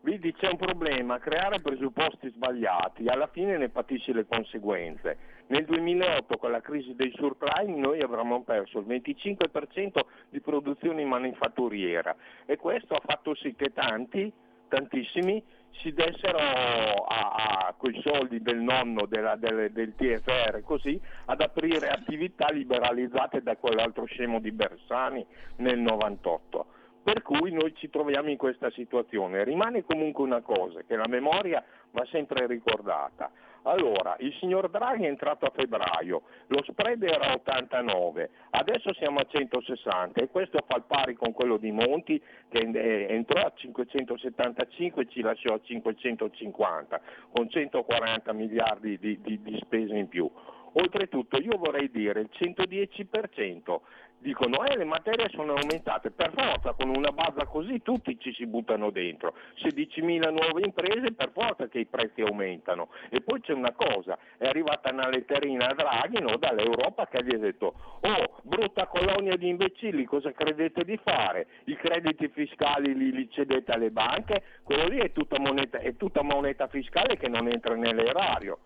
[0.00, 5.18] Vedi, c'è un problema, creare presupposti sbagliati, alla fine ne patisci le conseguenze.
[5.48, 12.16] Nel 2008 con la crisi dei subprime noi avremmo perso il 25% di produzione manifatturiera
[12.46, 14.32] e questo ha fatto sì che tanti,
[14.68, 15.42] tantissimi,
[15.80, 21.88] si dessero a, a quei soldi del nonno della, del, del, TFR così ad aprire
[21.88, 25.24] attività liberalizzate da quell'altro scemo di Bersani
[25.56, 26.66] nel 98.
[27.02, 29.44] Per cui noi ci troviamo in questa situazione.
[29.44, 33.30] Rimane comunque una cosa, che la memoria va sempre ricordata.
[33.62, 39.26] Allora, il signor Draghi è entrato a febbraio, lo spread era 89, adesso siamo a
[39.28, 45.08] 160 e questo fa il pari con quello di Monti che entrò a 575 e
[45.08, 50.30] ci lasciò a 550 con 140 miliardi di, di, di spese in più.
[50.72, 53.80] Oltretutto io vorrei dire il 110%
[54.18, 58.46] dicono eh le materie sono aumentate, per forza con una base così tutti ci si
[58.46, 63.72] buttano dentro, 16.000 nuove imprese per forza che i prezzi aumentano e poi c'è una
[63.72, 68.86] cosa, è arrivata una letterina a Draghi no, dall'Europa che gli ha detto oh brutta
[68.86, 71.46] colonia di imbecilli cosa credete di fare?
[71.64, 76.22] I crediti fiscali li, li cedete alle banche, quello lì è tutta, moneta, è tutta
[76.22, 78.58] moneta fiscale che non entra nell'erario.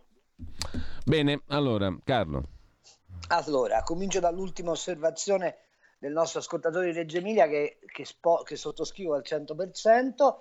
[1.04, 2.61] Bene, allora Carlo.
[3.32, 5.56] Allora, comincio dall'ultima osservazione
[5.98, 10.34] del nostro ascoltatore di Reggio Emilia che, che, spo, che sottoscrivo al 100%.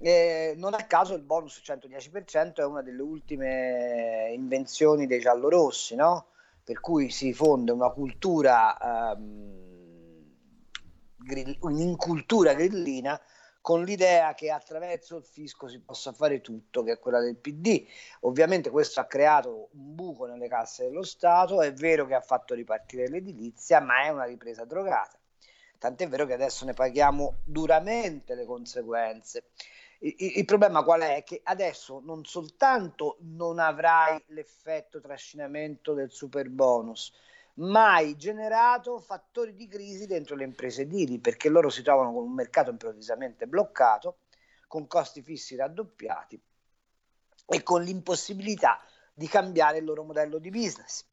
[0.00, 6.26] Eh, non a caso il bonus 110% è una delle ultime invenzioni dei giallorossi, no?
[6.62, 10.24] per cui si fonde una cultura, um,
[11.16, 13.18] grill, un'incultura grillina
[13.66, 17.84] con l'idea che attraverso il fisco si possa fare tutto, che è quella del PD.
[18.20, 22.54] Ovviamente questo ha creato un buco nelle casse dello Stato, è vero che ha fatto
[22.54, 25.18] ripartire l'edilizia, ma è una ripresa drogata.
[25.78, 29.48] Tant'è vero che adesso ne paghiamo duramente le conseguenze.
[29.98, 31.24] Il, problema qual è?
[31.24, 37.12] Che adesso non soltanto non avrai l'effetto trascinamento del super bonus,
[37.56, 42.34] mai generato fattori di crisi dentro le imprese edili perché loro si trovano con un
[42.34, 44.18] mercato improvvisamente bloccato,
[44.66, 46.40] con costi fissi raddoppiati
[47.46, 48.80] e con l'impossibilità
[49.14, 51.06] di cambiare il loro modello di business.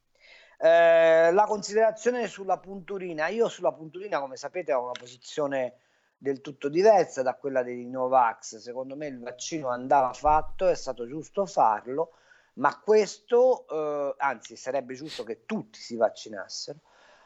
[0.58, 5.76] Eh, la considerazione sulla punturina, io sulla punturina come sapete ho una posizione
[6.18, 11.06] del tutto diversa da quella dei Novax, secondo me il vaccino andava fatto, è stato
[11.06, 12.14] giusto farlo,
[12.54, 16.80] ma questo, eh, anzi sarebbe giusto che tutti si vaccinassero,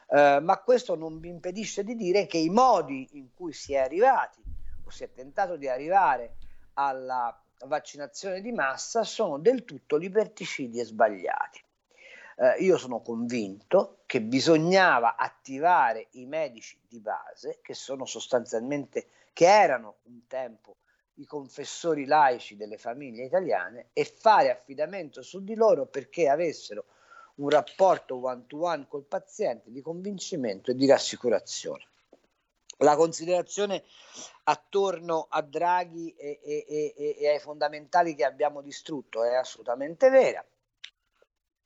[0.09, 3.79] eh, ma questo non vi impedisce di dire che i modi in cui si è
[3.79, 4.41] arrivati
[4.83, 6.35] o si è tentato di arrivare
[6.73, 11.63] alla vaccinazione di massa sono del tutto liberticidi e sbagliati.
[12.39, 19.47] Eh, io sono convinto che bisognava attivare i medici di base, che sono sostanzialmente, che
[19.47, 20.77] erano un tempo
[21.17, 26.85] i confessori laici delle famiglie italiane, e fare affidamento su di loro perché avessero
[27.35, 31.87] un rapporto one to one col paziente di convincimento e di rassicurazione
[32.77, 33.83] la considerazione
[34.43, 40.45] attorno a Draghi e, e, e, e, ai fondamentali che abbiamo distrutto è assolutamente vera.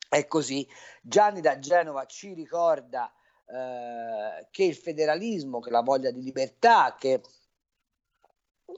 [0.08, 0.68] È così.
[1.02, 3.12] Gianni da Genova ci ricorda
[3.46, 7.22] eh, che il federalismo, che la voglia di libertà, che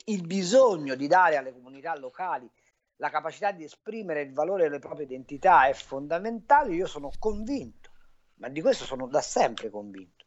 [0.06, 2.50] il bisogno di dare alle comunità locali
[2.98, 6.74] la capacità di esprimere il valore delle proprie identità è fondamentale.
[6.74, 7.92] Io sono convinto,
[8.36, 10.24] ma di questo sono da sempre convinto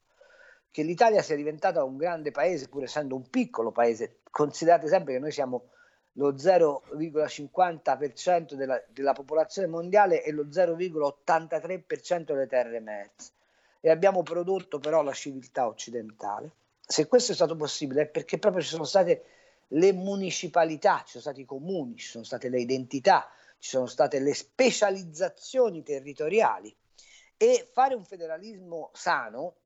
[0.76, 4.18] che l'Italia sia diventata un grande paese, pur essendo un piccolo paese.
[4.30, 5.70] Considerate sempre che noi siamo
[6.12, 13.32] lo 0,50% della, della popolazione mondiale e lo 0,83% delle terre emerse.
[13.80, 16.50] E abbiamo prodotto però la civiltà occidentale.
[16.80, 19.24] Se questo è stato possibile è perché proprio ci sono state
[19.68, 24.20] le municipalità, ci sono stati i comuni, ci sono state le identità, ci sono state
[24.20, 26.74] le specializzazioni territoriali.
[27.36, 29.56] E fare un federalismo sano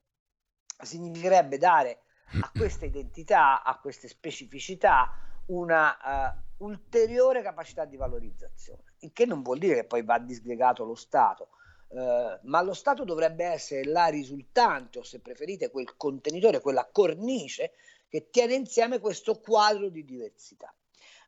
[0.83, 2.03] significherebbe dare
[2.41, 5.11] a queste identità, a queste specificità,
[5.47, 10.85] una uh, ulteriore capacità di valorizzazione, il che non vuol dire che poi va disgregato
[10.85, 11.49] lo Stato,
[11.89, 17.73] uh, ma lo Stato dovrebbe essere la risultante, o se preferite quel contenitore, quella cornice
[18.11, 20.75] che tiene insieme questo quadro di diversità.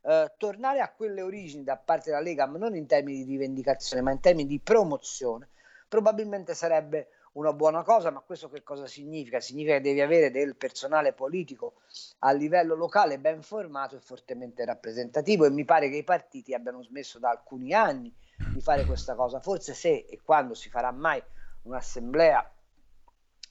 [0.01, 4.11] Uh, tornare a quelle origini da parte della Lega, non in termini di rivendicazione, ma
[4.11, 5.47] in termini di promozione,
[5.87, 9.39] probabilmente sarebbe una buona cosa, ma questo che cosa significa?
[9.39, 11.75] Significa che devi avere del personale politico
[12.19, 16.83] a livello locale ben formato e fortemente rappresentativo e mi pare che i partiti abbiano
[16.83, 18.13] smesso da alcuni anni
[18.53, 19.39] di fare questa cosa.
[19.39, 21.23] Forse se e quando si farà mai
[21.63, 22.51] un'assemblea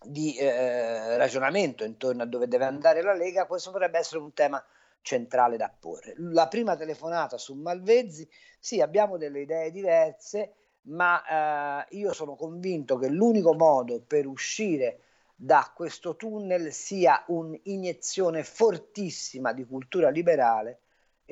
[0.04, 4.64] di eh, ragionamento intorno a dove deve andare la Lega, questo potrebbe essere un tema
[5.02, 6.14] centrale da porre.
[6.16, 12.96] La prima telefonata su Malvezzi, sì, abbiamo delle idee diverse, ma eh, io sono convinto
[12.96, 15.00] che l'unico modo per uscire
[15.34, 20.81] da questo tunnel sia un'iniezione fortissima di cultura liberale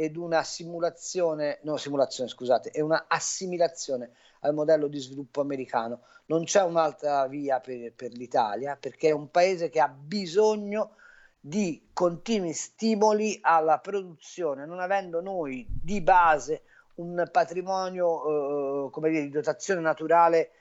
[0.00, 6.04] ed una simulazione, no simulazione scusate, e una assimilazione al modello di sviluppo americano.
[6.24, 10.94] Non c'è un'altra via per, per l'Italia perché è un paese che ha bisogno
[11.38, 16.62] di continui stimoli alla produzione, non avendo noi di base
[16.94, 20.52] un patrimonio eh, come dire, di dotazione naturale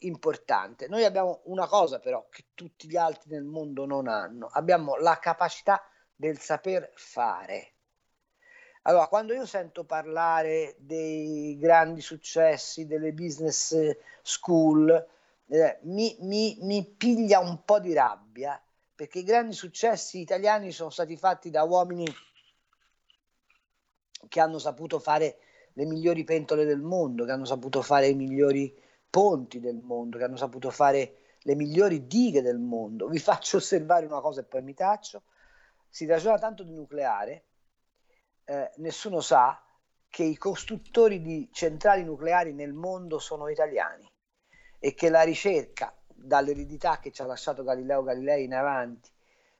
[0.00, 0.88] importante.
[0.88, 5.20] Noi abbiamo una cosa però che tutti gli altri nel mondo non hanno, abbiamo la
[5.20, 5.80] capacità
[6.16, 7.74] del saper fare.
[8.88, 13.76] Allora, quando io sento parlare dei grandi successi, delle business
[14.22, 15.06] school,
[15.46, 18.58] eh, mi, mi, mi piglia un po' di rabbia
[18.94, 22.06] perché i grandi successi italiani sono stati fatti da uomini
[24.26, 25.36] che hanno saputo fare
[25.74, 28.74] le migliori pentole del mondo, che hanno saputo fare i migliori
[29.10, 33.06] ponti del mondo, che hanno saputo fare le migliori dighe del mondo.
[33.06, 35.24] Vi faccio osservare una cosa e poi mi taccio.
[35.90, 37.47] Si ragiona tanto di nucleare,
[38.48, 39.62] eh, nessuno sa
[40.08, 44.10] che i costruttori di centrali nucleari nel mondo sono italiani
[44.78, 49.10] e che la ricerca dall'eredità che ci ha lasciato Galileo Galilei in avanti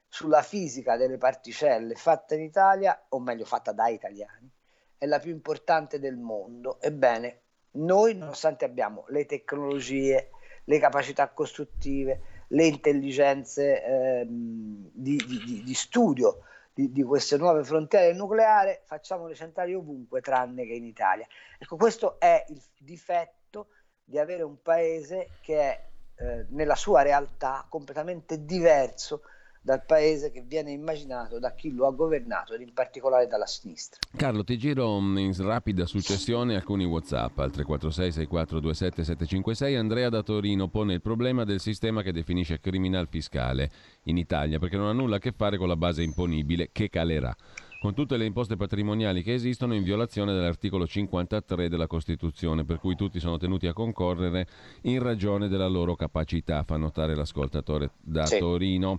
[0.08, 4.50] sulla fisica delle particelle fatta in Italia, o meglio fatta da italiani,
[4.96, 6.80] è la più importante del mondo.
[6.80, 10.30] Ebbene, noi, nonostante abbiamo le tecnologie,
[10.64, 16.38] le capacità costruttive, le intelligenze ehm, di, di, di, studio
[16.78, 21.26] di, di, queste nuove frontiere del nucleare, facciamo le centrali ovunque tranne che in Italia.
[21.58, 23.70] Ecco, questo è il difetto
[24.04, 29.22] di avere un paese che è eh, nella sua realtà completamente diverso
[29.68, 34.00] dal paese che viene immaginato da chi lo ha governato ed in particolare dalla sinistra.
[34.16, 39.76] Carlo, ti giro mm, in rapida successione alcuni WhatsApp al 346 6427 756.
[39.76, 43.70] Andrea da Torino pone il problema del sistema che definisce criminal fiscale
[44.04, 47.36] in Italia perché non ha nulla a che fare con la base imponibile che calerà.
[47.80, 52.96] con tutte le imposte patrimoniali che esistono in violazione dell'articolo 53 della Costituzione, per cui
[52.96, 54.48] tutti sono tenuti a concorrere
[54.82, 58.38] in ragione della loro capacità, fa notare l'ascoltatore da sì.
[58.38, 58.98] Torino.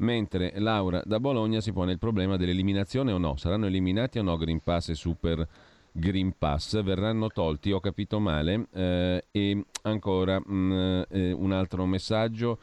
[0.00, 4.36] Mentre Laura da Bologna si pone il problema dell'eliminazione o no, saranno eliminati o no
[4.36, 5.46] Green Pass e Super
[5.92, 11.84] Green Pass verranno tolti, ho capito male, eh, e ancora mh, mm, eh, un altro
[11.84, 12.58] messaggio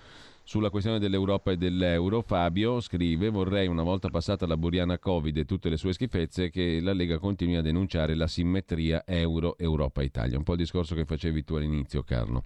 [0.48, 5.44] sulla questione dell'Europa e dell'euro, Fabio scrive: Vorrei, una volta passata la buriana Covid e
[5.44, 10.38] tutte le sue schifezze, che la Lega continui a denunciare la simmetria euro-Europa-Italia.
[10.38, 12.46] Un po' il discorso che facevi tu all'inizio, Carlo.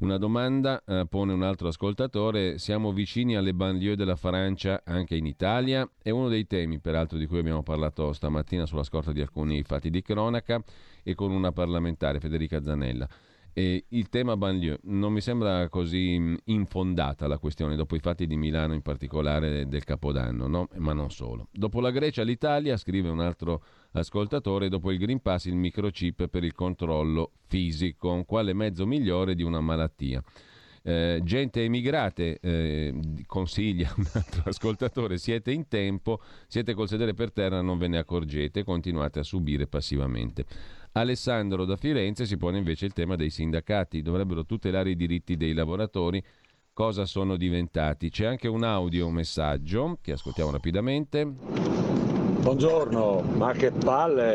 [0.00, 5.26] Una domanda eh, pone un altro ascoltatore: Siamo vicini alle banlieue della Francia anche in
[5.26, 5.90] Italia?
[6.00, 9.90] È uno dei temi, peraltro, di cui abbiamo parlato stamattina sulla scorta di alcuni fatti
[9.90, 10.62] di cronaca
[11.02, 13.08] e con una parlamentare, Federica Zanella.
[13.52, 18.28] E il tema banlieue non mi sembra così mm, infondata la questione, dopo i fatti
[18.28, 20.68] di Milano in particolare del Capodanno, no?
[20.76, 21.48] ma non solo.
[21.50, 26.44] Dopo la Grecia, l'Italia, scrive un altro ascoltatore, dopo il Green Pass il microchip per
[26.44, 30.22] il controllo fisico, quale mezzo migliore di una malattia.
[30.82, 32.94] Eh, gente emigrate, eh,
[33.26, 37.98] consiglia un altro ascoltatore, siete in tempo, siete col sedere per terra, non ve ne
[37.98, 40.46] accorgete, continuate a subire passivamente.
[40.92, 45.52] Alessandro da Firenze si pone invece il tema dei sindacati, dovrebbero tutelare i diritti dei
[45.52, 46.22] lavoratori.
[46.72, 48.08] Cosa sono diventati?
[48.08, 52.07] C'è anche un audio, messaggio che ascoltiamo rapidamente.
[52.48, 54.32] Buongiorno, ma che palle!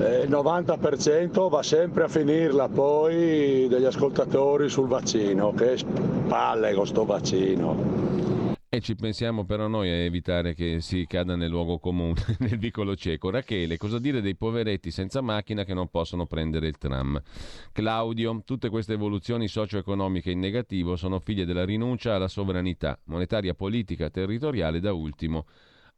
[0.00, 5.52] Eh, il 90% va sempre a finirla poi degli ascoltatori sul vaccino.
[5.52, 5.78] Che
[6.26, 8.56] palle con sto vaccino!
[8.68, 12.96] E ci pensiamo però noi a evitare che si cada nel luogo comune, nel vicolo
[12.96, 13.30] cieco.
[13.30, 17.22] Rachele, cosa dire dei poveretti senza macchina che non possono prendere il tram?
[17.70, 24.10] Claudio, tutte queste evoluzioni socio-economiche in negativo sono figlie della rinuncia alla sovranità monetaria, politica,
[24.10, 25.46] territoriale, da ultimo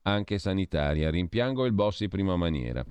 [0.07, 1.11] anche sanitaria.
[1.11, 2.85] Rimpiango il boss in prima maniera.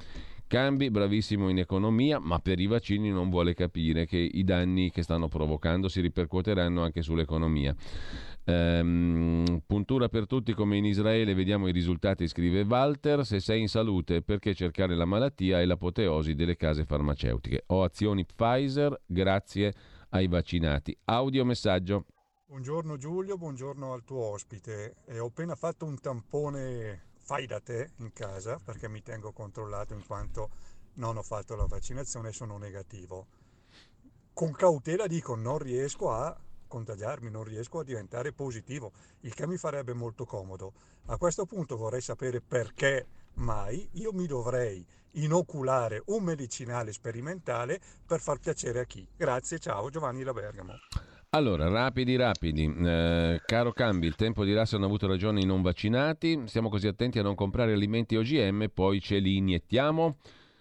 [0.47, 5.01] Cambi, bravissimo in economia, ma per i vaccini non vuole capire che i danni che
[5.01, 7.75] stanno provocando si ripercuoteranno anche sull'economia.
[8.43, 13.25] Ehm, puntura per tutti come in Israele, vediamo i risultati, scrive Walter.
[13.25, 17.63] Se sei in salute, perché cercare la malattia e l'apoteosi delle case farmaceutiche?
[17.67, 19.73] Ho azioni Pfizer grazie
[20.09, 20.95] ai vaccinati.
[21.05, 22.05] Audio messaggio.
[22.45, 24.97] Buongiorno Giulio, buongiorno al tuo ospite.
[25.07, 29.95] E ho appena fatto un tampone fai da te in casa perché mi tengo controllato
[29.95, 30.51] in quanto
[30.95, 33.25] non ho fatto la vaccinazione e sono negativo.
[34.31, 39.57] Con cautela dico non riesco a contagiarmi, non riesco a diventare positivo, il che mi
[39.57, 40.73] farebbe molto comodo.
[41.07, 48.19] A questo punto vorrei sapere perché mai io mi dovrei inoculare un medicinale sperimentale per
[48.19, 49.07] far piacere a chi.
[49.15, 50.73] Grazie, ciao Giovanni da Bergamo.
[51.35, 52.63] Allora, rapidi, rapidi.
[52.63, 56.43] Eh, caro Cambi, il tempo dirà se hanno avuto ragione i non vaccinati.
[56.45, 60.15] Stiamo così attenti a non comprare alimenti OGM, poi ce li iniettiamo.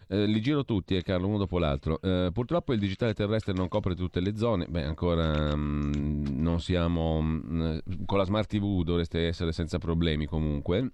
[0.09, 2.01] Eh, li giro tutti, eh, Carlo, uno dopo l'altro.
[2.03, 4.67] Eh, purtroppo il digitale terrestre non copre tutte le zone.
[4.69, 7.21] Beh, ancora mh, mm, non siamo.
[7.21, 10.91] Mh, mm, con la smart TV dovreste essere senza problemi comunque.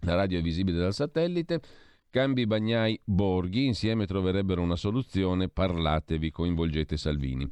[0.00, 1.60] La radio è visibile dal satellite.
[2.14, 7.44] Cambi Bagnai Borghi insieme troverebbero una soluzione, parlatevi, coinvolgete Salvini.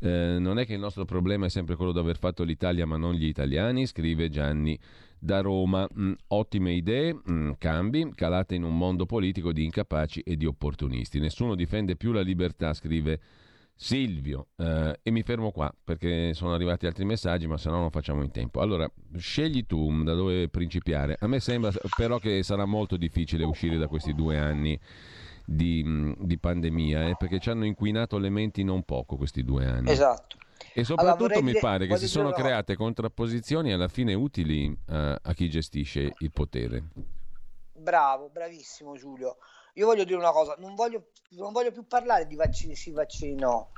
[0.00, 2.96] Eh, non è che il nostro problema è sempre quello di aver fatto l'Italia ma
[2.96, 4.76] non gli italiani, scrive Gianni
[5.16, 5.88] da Roma.
[5.96, 11.20] Mm, ottime idee, mm, cambi, calate in un mondo politico di incapaci e di opportunisti.
[11.20, 13.20] Nessuno difende più la libertà, scrive
[13.82, 14.48] Silvio.
[14.56, 18.22] Eh, e mi fermo qua perché sono arrivati altri messaggi, ma se no non facciamo
[18.22, 18.60] in tempo.
[18.60, 21.16] Allora, scegli tu mm, da dove principiare.
[21.18, 24.78] A me sembra però che sarà molto difficile uscire da questi due anni.
[25.42, 29.90] Di, di pandemia eh, perché ci hanno inquinato le menti non poco questi due anni.
[29.90, 30.36] Esatto.
[30.72, 34.76] E soprattutto allora, mi dire, pare che si sono create contrapposizioni alla fine utili uh,
[34.86, 36.84] a chi gestisce il potere.
[37.72, 39.38] Bravo, bravissimo Giulio.
[39.74, 43.34] Io voglio dire una cosa, non voglio, non voglio più parlare di vaccini sì, vaccini
[43.34, 43.72] no.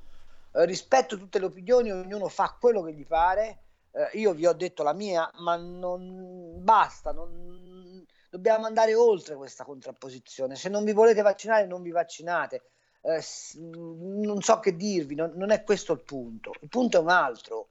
[0.52, 3.62] Eh, rispetto tutte le opinioni, ognuno fa quello che gli pare.
[3.92, 8.04] Eh, io vi ho detto la mia, ma non basta, non...
[8.30, 10.56] dobbiamo andare oltre questa contrapposizione.
[10.56, 12.62] Se non vi volete vaccinare, non vi vaccinate
[13.02, 13.22] eh,
[13.56, 17.68] non so che dirvi, non, non, è questo il punto, il punto è un altro.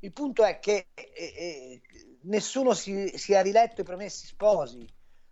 [0.00, 1.80] Il punto è che eh, eh,
[2.22, 4.86] nessuno si, si è riletto i promessi sposi.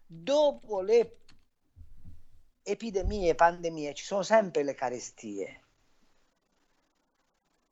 [0.04, 1.18] Dopo le
[2.62, 5.62] epidemie, pandemie, ci sono sempre le carestie.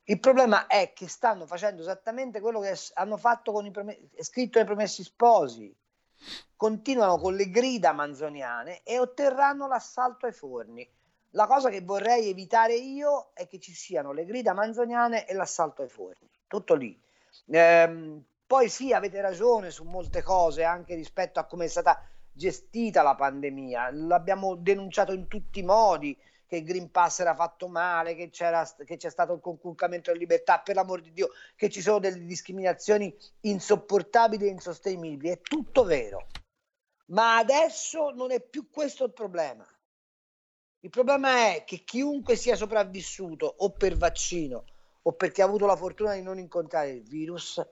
[0.05, 4.57] Il problema è che stanno facendo esattamente quello che hanno fatto con i promessi, scritto
[4.57, 5.73] nei promessi sposi.
[6.55, 10.87] Continuano con le grida manzoniane e otterranno l'assalto ai forni.
[11.31, 15.81] La cosa che vorrei evitare io è che ci siano le grida manzoniane e l'assalto
[15.81, 16.29] ai forni.
[16.45, 16.99] Tutto lì.
[17.47, 23.01] Ehm, poi sì, avete ragione su molte cose, anche rispetto a come è stata gestita
[23.01, 26.17] la pandemia, l'abbiamo denunciato in tutti i modi
[26.51, 30.59] che il Green Pass era fatto male, che, che c'è stato il conculcamento della libertà,
[30.59, 35.29] per l'amor di Dio, che ci sono delle discriminazioni insopportabili e insostenibili.
[35.29, 36.27] È tutto vero.
[37.05, 39.65] Ma adesso non è più questo il problema.
[40.81, 44.65] Il problema è che chiunque sia sopravvissuto o per vaccino
[45.03, 47.65] o perché ha avuto la fortuna di non incontrare il virus,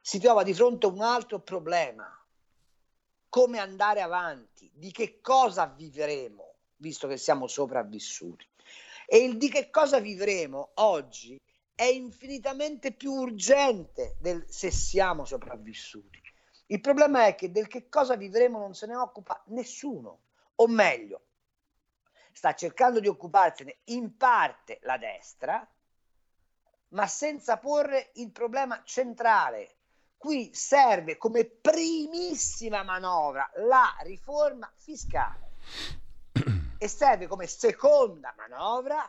[0.00, 2.08] si trova di fronte a un altro problema.
[3.28, 4.70] Come andare avanti?
[4.72, 6.46] Di che cosa vivremo?
[6.76, 8.46] visto che siamo sopravvissuti.
[9.06, 11.40] E il di che cosa vivremo oggi
[11.74, 16.20] è infinitamente più urgente del se siamo sopravvissuti.
[16.66, 20.20] Il problema è che del che cosa vivremo non se ne occupa nessuno,
[20.56, 21.20] o meglio,
[22.32, 25.66] sta cercando di occuparsene in parte la destra,
[26.88, 29.75] ma senza porre il problema centrale.
[30.26, 35.52] Qui serve come primissima manovra la riforma fiscale
[36.78, 39.08] e serve come seconda manovra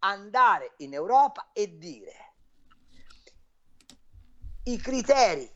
[0.00, 2.34] andare in Europa e dire
[4.64, 5.50] i criteri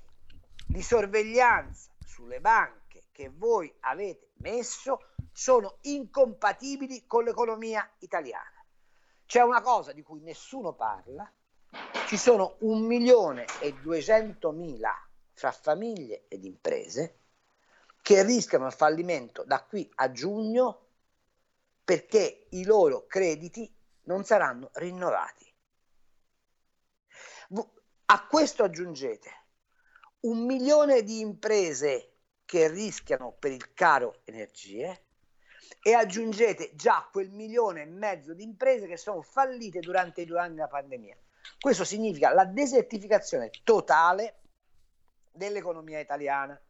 [0.66, 5.00] di sorveglianza sulle banche che voi avete messo
[5.32, 8.64] sono incompatibili con l'economia italiana.
[9.26, 11.30] C'è una cosa di cui nessuno parla,
[12.06, 14.92] ci sono un milione e duecentomila
[15.32, 17.18] fra famiglie ed imprese
[18.02, 20.86] che rischiano il fallimento da qui a giugno
[21.84, 23.70] perché i loro crediti
[24.04, 25.46] non saranno rinnovati.
[28.10, 29.30] A questo aggiungete
[30.20, 32.14] un milione di imprese
[32.46, 35.04] che rischiano per il caro energie
[35.82, 40.40] e aggiungete già quel milione e mezzo di imprese che sono fallite durante i due
[40.40, 41.16] anni della pandemia.
[41.60, 44.40] Questo significa la desertificazione totale
[45.32, 46.60] dell'economia italiana.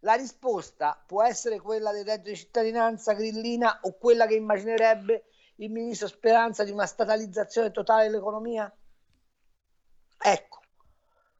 [0.00, 5.24] La risposta può essere quella del reddito di cittadinanza grillina o quella che immaginerebbe
[5.56, 8.70] il ministro Speranza di una statalizzazione totale dell'economia?
[10.18, 10.60] Ecco,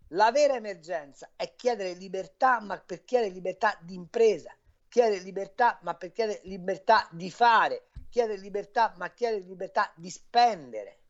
[0.09, 4.55] la vera emergenza è chiedere libertà, ma per chiedere libertà di impresa,
[4.89, 11.04] chiedere libertà, ma per chiedere libertà di fare, chiedere libertà, ma chiedere libertà di spendere.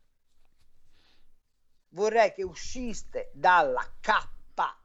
[1.95, 4.77] Vorrei che usciste dalla cappa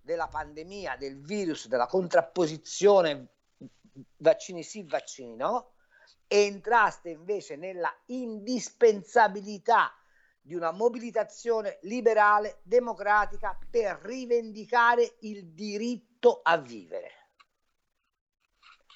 [0.00, 3.32] della pandemia, del virus, della contrapposizione
[4.18, 5.72] vaccini sì, vaccini no,
[6.28, 9.92] e entraste invece nella indispensabilità
[10.40, 17.10] di una mobilitazione liberale, democratica per rivendicare il diritto a vivere.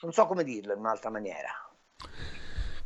[0.03, 1.51] Non so come dirlo in un'altra maniera.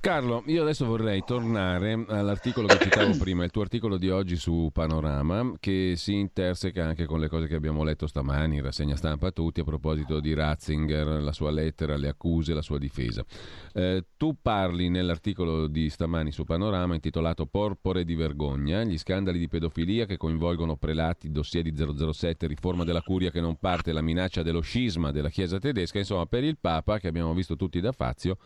[0.04, 4.68] Carlo, io adesso vorrei tornare all'articolo che citavo prima, il tuo articolo di oggi su
[4.70, 9.28] Panorama, che si interseca anche con le cose che abbiamo letto stamani in rassegna stampa
[9.28, 13.24] a tutti a proposito di Ratzinger, la sua lettera, le accuse, la sua difesa.
[13.72, 19.48] Eh, tu parli nell'articolo di stamani su Panorama intitolato Porpore di vergogna, gli scandali di
[19.48, 24.42] pedofilia che coinvolgono prelati, dossier di 007, riforma della curia che non parte, la minaccia
[24.42, 28.36] dello scisma della Chiesa tedesca, insomma per il Papa, che abbiamo visto tutti da Fazio,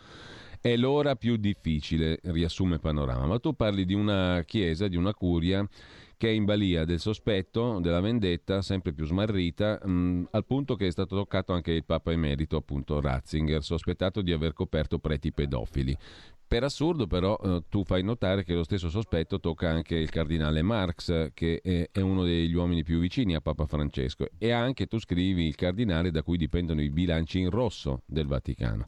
[0.61, 5.67] è l'ora più difficile, riassume Panorama, ma tu parli di una chiesa, di una curia
[6.17, 10.89] che è in balia del sospetto, della vendetta, sempre più smarrita, mh, al punto che
[10.89, 15.97] è stato toccato anche il Papa emerito, appunto Ratzinger, sospettato di aver coperto preti pedofili.
[16.49, 20.63] Per assurdo però eh, tu fai notare che lo stesso sospetto tocca anche il cardinale
[20.63, 24.99] Marx, che è, è, uno degli uomini più vicini a Papa Francesco, e anche tu
[24.99, 28.87] scrivi il cardinale da cui dipendono i bilanci in rosso del Vaticano,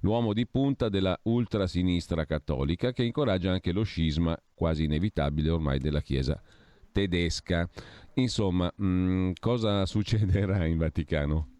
[0.00, 6.00] l'uomo di punta della ultrasinistra cattolica che incoraggia anche lo scisma quasi inevitabile ormai della
[6.00, 6.40] Chiesa
[6.90, 7.68] tedesca.
[8.14, 11.53] Insomma, mh, mm, cosa succederà in Vaticano?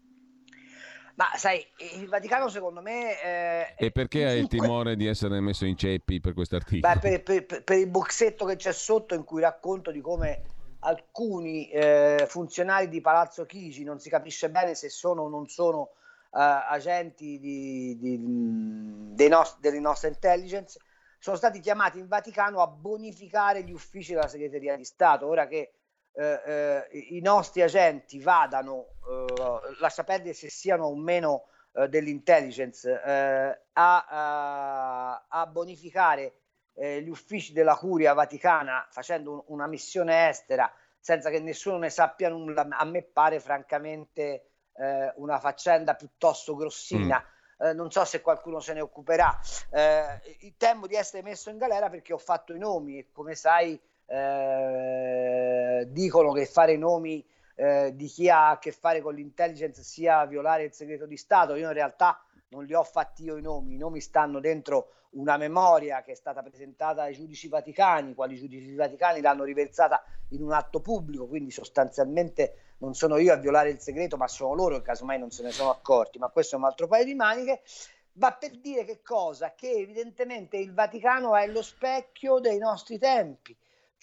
[1.15, 1.65] Ma sai,
[1.97, 3.21] il Vaticano secondo me...
[3.21, 6.93] Eh, e perché hai il timore di essere messo in ceppi per questo articolo?
[6.99, 10.41] Per, per, per, il boxetto che c'è sotto in cui racconto di come
[10.79, 15.91] alcuni eh, funzionari di Palazzo Chigi non si capisce bene se sono o non sono
[16.33, 20.77] eh, agenti di, di, nost- delle nostre intelligence,
[21.17, 25.25] sono stati chiamati in Vaticano a bonificare gli uffici della segreteria di Stato.
[25.27, 25.71] Ora che
[26.17, 32.89] eh, eh, i nostri agenti vadano, eh, lascia perdere se siano o meno eh, dell'intelligence,
[32.89, 36.35] eh, a, a, a, bonificare
[36.75, 41.89] eh, gli uffici della Curia Vaticana facendo un, una missione estera senza che nessuno ne
[41.89, 44.49] sappia nulla, a me pare francamente
[45.15, 47.23] una faccenda piuttosto grossina.
[47.63, 47.75] Mm.
[47.77, 49.39] non so se qualcuno se ne occuperà.
[50.57, 55.87] temo di essere messo in galera perché ho fatto i nomi e come sai eh,
[55.89, 57.25] dicono che fare i nomi
[57.55, 61.55] eh, di chi ha a che fare con l'intelligence sia violare il segreto di Stato.
[61.55, 65.37] Io in realtà non li ho fatti io i nomi, i nomi stanno dentro una
[65.37, 70.51] memoria che è stata presentata ai giudici vaticani, quali giudici vaticani l'hanno riversata in un
[70.51, 74.83] atto pubblico, quindi sostanzialmente non sono io a violare il segreto, ma sono loro che
[74.83, 77.61] casomai non se ne sono accorti, ma questo è un altro paio di maniche.
[78.17, 79.53] Va per dire che cosa?
[79.55, 83.55] Che evidentemente il Vaticano è lo specchio dei nostri tempi,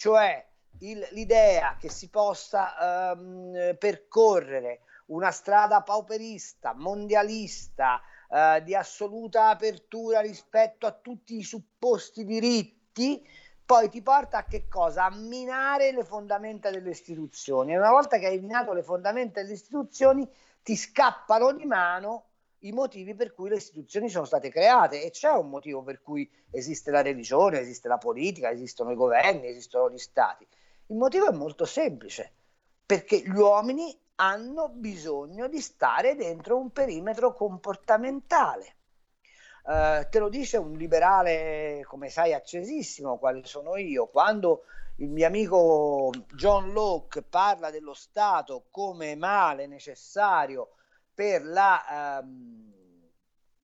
[0.03, 0.45] cioè
[0.79, 10.19] il, l'idea che si possa um, percorrere una strada pauperista, mondialista, uh, di assoluta apertura
[10.19, 13.25] rispetto a tutti i supposti diritti,
[13.65, 15.05] poi ti porta a che cosa?
[15.05, 17.71] A minare le fondamenta delle istituzioni.
[17.71, 20.29] E una volta che hai minato le fondamenta delle istituzioni,
[20.63, 22.25] ti scappano di mano
[22.63, 26.29] i motivi per cui le istituzioni sono state create e c'è un motivo per cui
[26.51, 30.47] esiste la religione, esiste la politica, esistono i governi, esistono gli stati.
[30.87, 32.31] Il motivo è molto semplice,
[32.85, 38.75] perché gli uomini hanno bisogno di stare dentro un perimetro comportamentale.
[39.63, 44.07] Uh, te lo dice un liberale, come sai, accesissimo, quale sono io.
[44.07, 44.63] Quando
[44.97, 50.73] il mio amico John Locke parla dello Stato come male necessario
[51.13, 52.71] per la um,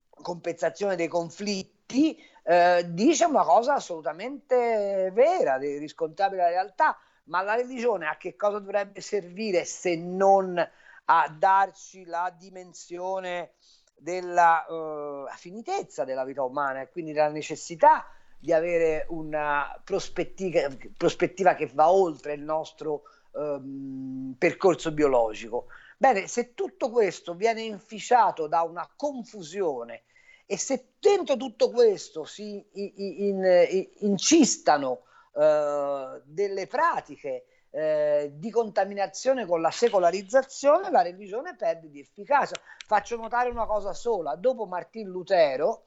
[0.10, 6.98] compensazione dei conflitti, uh, dice una cosa assolutamente vera, riscontrabile alla realtà
[7.30, 13.54] ma la religione a che cosa dovrebbe servire se non a darci la dimensione
[13.96, 18.06] della uh, finitezza della vita umana e quindi la necessità
[18.40, 25.66] di avere una prospettiva, prospettiva che va oltre il nostro um, percorso biologico.
[26.02, 30.04] Bene, se tutto questo viene inficiato da una confusione
[30.46, 35.02] e se dentro tutto questo si in, in, in, incistano
[35.36, 42.56] eh, delle pratiche eh, di contaminazione con la secolarizzazione, la religione perde di efficacia.
[42.88, 45.84] Faccio notare una cosa sola, dopo Martin Lutero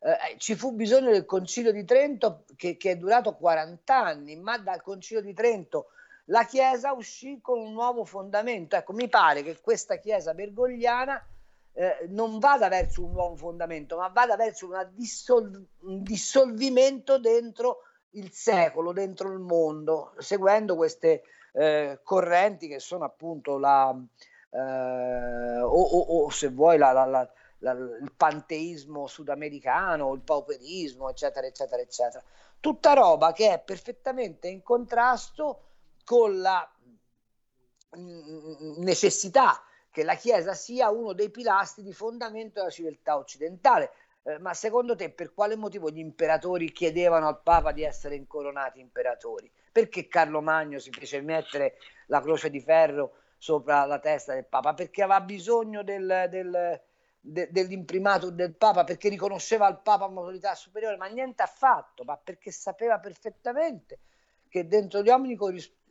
[0.00, 4.58] eh, ci fu bisogno del Concilio di Trento che, che è durato 40 anni, ma
[4.58, 5.86] dal Concilio di Trento
[6.26, 8.76] la Chiesa uscì con un nuovo fondamento.
[8.76, 11.22] Ecco, mi pare che questa Chiesa bergogliana
[11.72, 17.80] eh, non vada verso un nuovo fondamento, ma vada verso dissol- un dissolvimento dentro
[18.14, 21.22] il secolo dentro il mondo, seguendo queste
[21.52, 23.94] eh, correnti che sono appunto la,
[24.50, 31.82] eh, o, o, o, se vuoi la, la, il panteismo sudamericano, il pauperismo, eccetera, eccetera,
[31.82, 32.22] eccetera.
[32.60, 35.60] Tutta roba che è perfettamente in contrasto
[36.04, 36.70] con la
[37.96, 43.92] mm, necessità che la Chiesa sia uno dei pilastri di fondamento della civiltà occidentale.
[44.24, 48.80] Eh, ma secondo te per quale motivo gli imperatori chiedevano al Papa di essere incoronati
[48.80, 49.50] imperatori?
[49.70, 51.76] Perché Carlo Magno si fece mettere
[52.06, 54.74] la croce di ferro sopra la testa del Papa?
[54.74, 56.80] Perché aveva bisogno del, del,
[57.20, 62.50] de, dell'imprimato del Papa, perché riconosceva al Papa un'autorità superiore, ma niente affatto, ma perché
[62.50, 64.00] sapeva perfettamente
[64.48, 65.36] che dentro gli uomini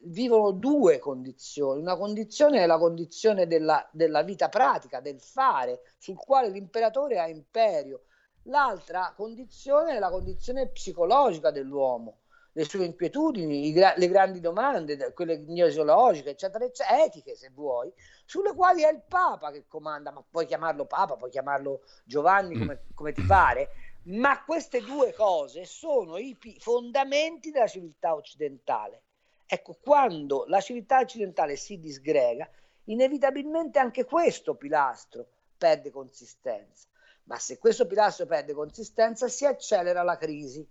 [0.06, 1.82] vivono due condizioni.
[1.82, 7.28] Una condizione è la condizione della, della vita pratica, del fare, sul quale l'imperatore ha
[7.28, 8.04] imperio
[8.47, 15.38] L'altra condizione è la condizione psicologica dell'uomo, le sue inquietudini, gra- le grandi domande, quelle
[15.38, 17.91] gnoseologiche, eccetera, eccetera, etiche se vuoi,
[18.26, 22.82] sulle quali è il Papa che comanda, ma puoi chiamarlo Papa, puoi chiamarlo Giovanni come,
[22.84, 22.93] mm.
[22.93, 23.70] come ti pare,
[24.08, 29.04] ma queste due cose sono i fondamenti della civiltà occidentale.
[29.46, 32.50] Ecco, quando la civiltà occidentale si disgrega,
[32.86, 35.28] inevitabilmente anche questo pilastro
[35.58, 36.88] perde consistenza
[37.26, 40.68] ma se questo pilastro perde consistenza si accelera la crisi.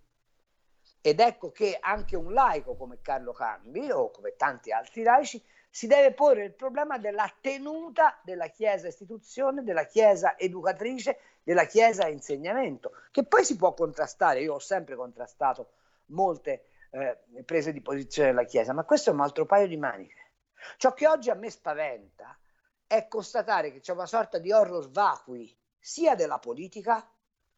[1.00, 5.86] Ed ecco che anche un laico come Carlo Cambi o come tanti altri laici si
[5.86, 12.92] deve porre il problema della tenuta della Chiesa istituzione, della Chiesa educatrice, della Chiesa insegnamento,
[13.10, 14.42] che poi si può contrastare.
[14.42, 15.72] Io ho sempre contrastato
[16.06, 20.30] molte eh, prese di posizione della Chiesa, ma questo è un altro paio di maniche.
[20.76, 22.38] Ciò che oggi a me spaventa
[22.86, 27.10] è constatare che c'è una sorta di horror vacui sia della politica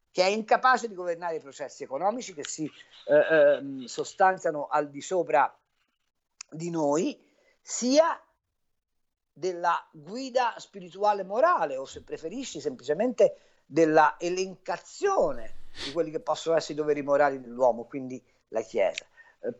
[0.09, 2.63] che è incapace di governare i processi economici che si
[3.07, 5.53] eh, eh, sostanziano al di sopra
[6.49, 7.21] di noi,
[7.61, 8.17] sia
[9.33, 16.73] della guida spirituale morale o se preferisci semplicemente della elencazione di quelli che possono essere
[16.73, 19.05] i doveri morali dell'uomo, quindi la Chiesa.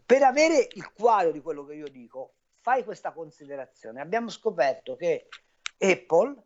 [0.05, 4.01] Per avere il quadro di quello che io dico, fai questa considerazione.
[4.01, 5.27] Abbiamo scoperto che
[5.77, 6.43] Apple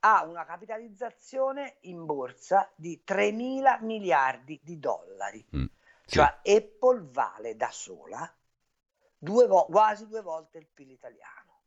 [0.00, 5.44] ha una capitalizzazione in borsa di 3 mila miliardi di dollari.
[5.56, 5.64] Mm,
[6.04, 6.16] sì.
[6.16, 8.30] Cioè Apple vale da sola
[9.24, 11.60] due vo- quasi due volte il PIL italiano.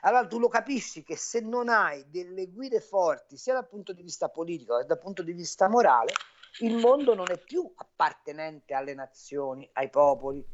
[0.00, 4.02] Allora tu lo capisci che se non hai delle guide forti, sia dal punto di
[4.02, 6.12] vista politico che dal punto di vista morale,
[6.60, 10.44] il mondo non è più appartenente alle nazioni, ai popoli,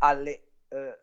[0.00, 0.98] alle eh,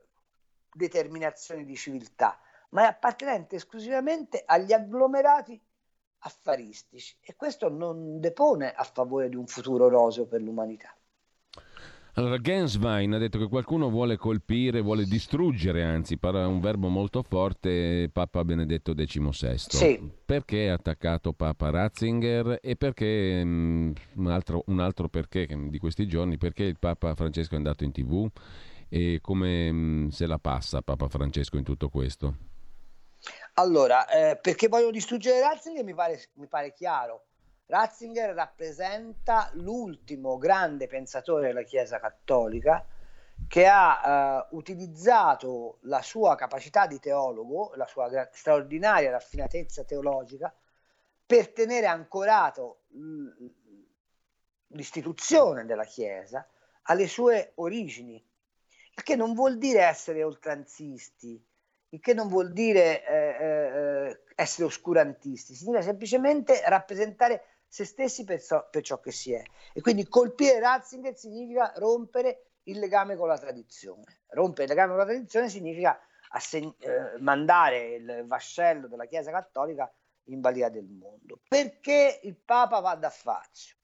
[0.71, 2.39] determinazioni di civiltà,
[2.69, 5.59] ma è appartenente esclusivamente agli agglomerati
[6.19, 10.95] affaristici e questo non depone a favore di un futuro roseo per l'umanità.
[12.17, 17.21] Allora, Genswein ha detto che qualcuno vuole colpire, vuole distruggere, anzi, parla un verbo molto
[17.21, 19.55] forte, Papa Benedetto XVI.
[19.55, 20.11] Sì.
[20.25, 26.07] Perché ha attaccato Papa Ratzinger e perché, um, un, altro, un, altro, perché di questi
[26.07, 28.27] giorni, perché il Papa Francesco è andato in tv
[28.89, 32.35] e come se la passa Papa Francesco in tutto questo?
[33.55, 37.25] Allora, eh, perché vogliono distruggere Ratzinger mi pare, mi pare chiaro
[37.67, 42.85] Ratzinger rappresenta l'ultimo grande pensatore della Chiesa cattolica
[43.47, 50.53] che ha uh, utilizzato la sua capacità di teologo, la sua straordinaria raffinatezza teologica,
[51.25, 52.83] per tenere ancorato
[54.67, 56.47] l'istituzione della Chiesa
[56.83, 58.25] alle sue origini,
[58.97, 61.39] il che non vuol dire essere oltranzisti,
[61.89, 68.41] il che non vuol dire eh, eh, essere oscurantisti, significa semplicemente rappresentare se stessi per,
[68.41, 69.43] so, per ciò che si è.
[69.73, 74.21] E quindi colpire Ratzinger significa rompere il legame con la tradizione.
[74.29, 79.91] Rompere il legame con la tradizione significa asseg- eh, mandare il vascello della Chiesa Cattolica
[80.25, 81.39] in balia del mondo.
[81.47, 83.75] Perché il Papa va da Fazio?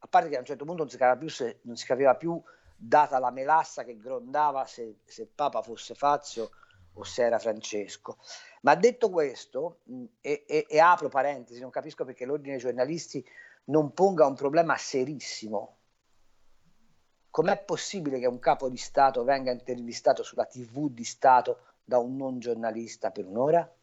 [0.00, 2.16] A parte che a un certo punto non si capiva più, se, non si capiva
[2.16, 2.42] più
[2.84, 6.50] data la melassa che grondava se, se Papa fosse Fazio
[6.94, 8.18] o se era Francesco.
[8.62, 13.24] Ma detto questo, mh, e, e, e, apro parentesi, non capisco perché l'ordine dei giornalisti
[13.66, 15.76] non ponga un problema serissimo.
[17.30, 22.16] Com'è possibile che un capo di Stato venga intervistato sulla TV di Stato da un
[22.16, 23.74] non giornalista per un'ora?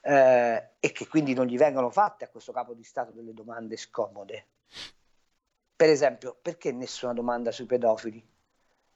[0.00, 3.76] Eh, e che quindi non gli vengano fatte a questo capo di Stato delle domande
[3.76, 4.46] scomode.
[5.76, 8.26] Per esempio, perché nessuna domanda sui pedofili?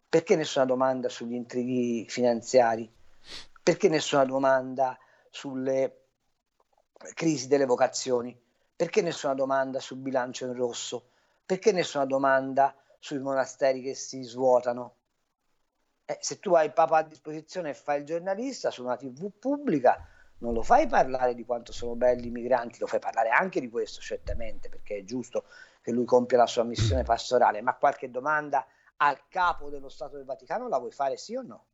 [0.08, 2.90] Perché nessuna domanda sugli intrighi finanziari?
[3.62, 6.04] Perché nessuna domanda sulle
[7.12, 8.34] crisi delle vocazioni?
[8.74, 11.10] Perché nessuna domanda sul bilancio in rosso?
[11.44, 14.94] Perché nessuna domanda sui monasteri che si svuotano?
[16.06, 19.30] Eh, se tu hai il Papa a disposizione e fai il giornalista su una TV
[19.38, 20.08] pubblica,
[20.38, 23.68] non lo fai parlare di quanto sono belli i migranti, lo fai parlare anche di
[23.68, 25.44] questo, certamente, perché è giusto
[25.80, 28.66] che lui compia la sua missione pastorale, ma qualche domanda
[28.96, 31.64] al capo dello Stato del Vaticano la vuoi fare sì o no?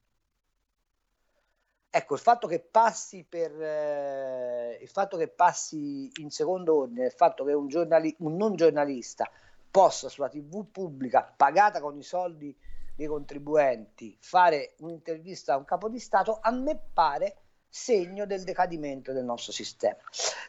[1.90, 7.12] Ecco, il fatto che passi per eh, il fatto che passi in secondo ordine, il
[7.12, 9.30] fatto che un, giornali- un non giornalista
[9.70, 12.54] possa sulla TV pubblica, pagata con i soldi
[12.94, 17.45] dei contribuenti, fare un'intervista a un capo di Stato, a me pare
[17.76, 19.98] segno del decadimento del nostro sistema.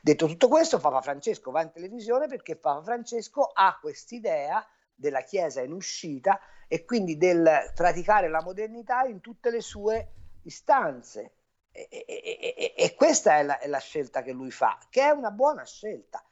[0.01, 4.65] Detto tutto questo, Papa Francesco va in televisione perché Papa Francesco ha quest'idea
[4.95, 10.13] della Chiesa in uscita e quindi del praticare la modernità in tutte le sue
[10.43, 11.33] istanze.
[11.71, 15.09] E, e, e, e questa è la, è la, scelta che lui fa, che è
[15.09, 16.23] una buona scelta.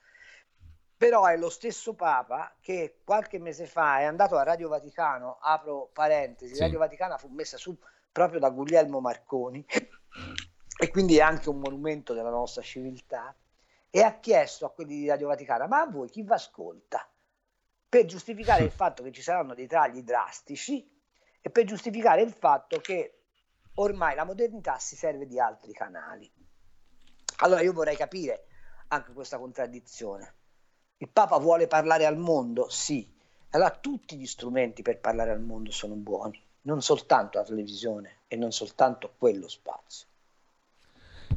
[0.97, 5.89] Però è lo stesso Papa che qualche mese fa è andato a Radio Vaticano, apro
[5.93, 6.61] parentesi, sì.
[6.61, 7.77] Radio Vaticana fu messa su
[8.11, 9.63] proprio da Guglielmo Marconi
[10.77, 13.35] e quindi è anche un monumento della nostra civiltà
[13.89, 17.07] e ha chiesto a quelli di Radio Vaticana, ma a voi chi vi ascolta?
[17.95, 20.85] per giustificare il fatto che ci saranno dei tagli drastici
[21.41, 23.21] e per giustificare il fatto che
[23.75, 26.29] ormai la modernità si serve di altri canali.
[27.37, 28.47] Allora io vorrei capire
[28.89, 30.33] anche questa contraddizione.
[30.97, 32.69] Il Papa vuole parlare al mondo?
[32.69, 33.13] Sì.
[33.51, 38.35] Allora tutti gli strumenti per parlare al mondo sono buoni, non soltanto la televisione e
[38.35, 40.07] non soltanto quello spazio.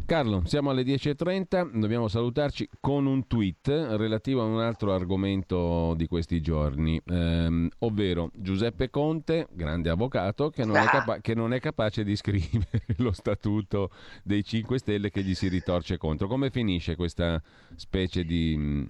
[0.05, 6.07] Carlo, siamo alle 10.30, dobbiamo salutarci con un tweet relativo a un altro argomento di
[6.07, 11.61] questi giorni, ehm, ovvero Giuseppe Conte, grande avvocato, che non, è, capa- che non, è
[11.61, 13.91] capace di scrivere lo statuto
[14.23, 16.27] dei 5 Stelle che gli si ritorce contro.
[16.27, 17.43] Come finisce questa
[17.77, 18.87] specie di,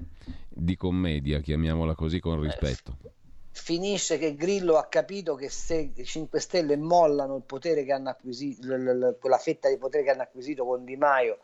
[0.49, 3.18] di commedia, chiamiamola così con rispetto?
[3.59, 8.09] Finisce che Grillo ha capito che se i 5 Stelle mollano il potere che hanno
[8.09, 8.67] acquisito,
[9.19, 11.41] quella fetta di potere che hanno acquisito con Di Maio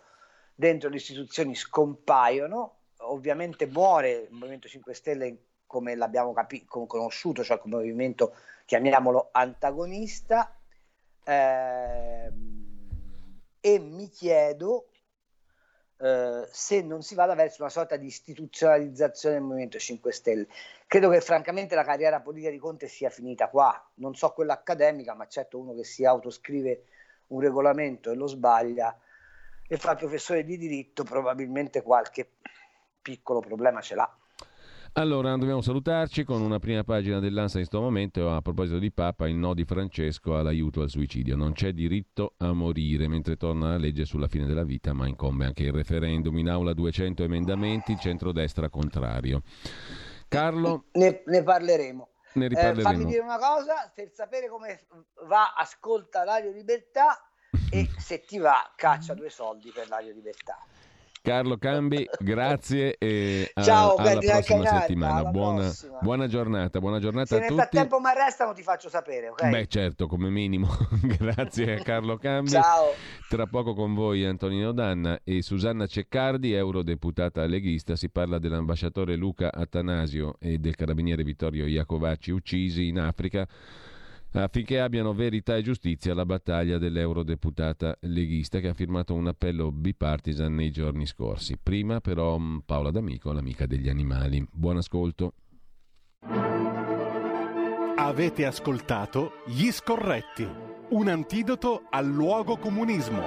[0.55, 7.59] dentro le istituzioni scompaiono, ovviamente muore il Movimento 5 Stelle come l'abbiamo capi- conosciuto, cioè
[7.59, 8.35] come movimento,
[8.65, 10.57] chiamiamolo antagonista,
[11.25, 12.62] ehm,
[13.61, 14.89] e mi chiedo
[15.99, 20.47] eh, se non si vada verso una sorta di istituzionalizzazione del Movimento 5 Stelle.
[20.86, 25.14] Credo che francamente la carriera politica di Conte sia finita qua, non so quella accademica,
[25.14, 26.84] ma certo uno che si autoscrive
[27.28, 28.97] un regolamento e lo sbaglia
[29.66, 32.28] e fa professore di diritto probabilmente qualche
[33.01, 34.18] piccolo problema ce l'ha.
[34.97, 38.30] Allora, dobbiamo salutarci con una prima pagina dell'ANSA in questo momento.
[38.30, 41.34] A proposito di Papa, il no di Francesco all'aiuto al suicidio.
[41.34, 45.47] Non c'è diritto a morire, mentre torna la legge sulla fine della vita, ma incombe
[45.47, 46.38] anche il referendum.
[46.38, 49.42] In aula 200 emendamenti, centrodestra contrario.
[50.28, 50.84] Carlo?
[50.92, 52.09] Ne, ne parleremo.
[52.34, 52.88] Ne riparleremo.
[52.88, 54.86] Eh, fammi dire una cosa, per sapere come
[55.26, 57.18] va, ascolta Radio Libertà
[57.68, 60.57] e se ti va, caccia due soldi per Radio Libertà.
[61.25, 65.14] Carlo Cambi, grazie e a, Ciao, alla prossima Canarda, settimana.
[65.14, 65.99] alla Buona, prossima.
[66.03, 67.61] buona giornata, buona giornata Se a nel tutti.
[67.62, 69.49] frattempo mi arrestano ti faccio sapere, ok?
[69.49, 70.68] Beh, certo, come minimo.
[71.01, 72.51] grazie a Carlo Cambi.
[72.51, 72.93] Ciao.
[73.27, 77.97] Tra poco con voi Antonino Danna e Susanna Ceccardi, eurodeputata leghista.
[77.97, 83.49] Si parla dell'ambasciatore Luca Attanasio e del carabiniere Vittorio Iacovacci uccisi in Africa
[84.43, 90.55] affinché abbiano verità e giustizia alla battaglia dell'eurodeputata leghista che ha firmato un appello bipartisan
[90.55, 91.57] nei giorni scorsi.
[91.62, 94.45] Prima però mh, Paola D'Amico, l'amica degli animali.
[94.51, 95.35] Buon ascolto.
[97.97, 100.47] Avete ascoltato Gli Scorretti,
[100.91, 103.22] un antidoto al luogo comunismo.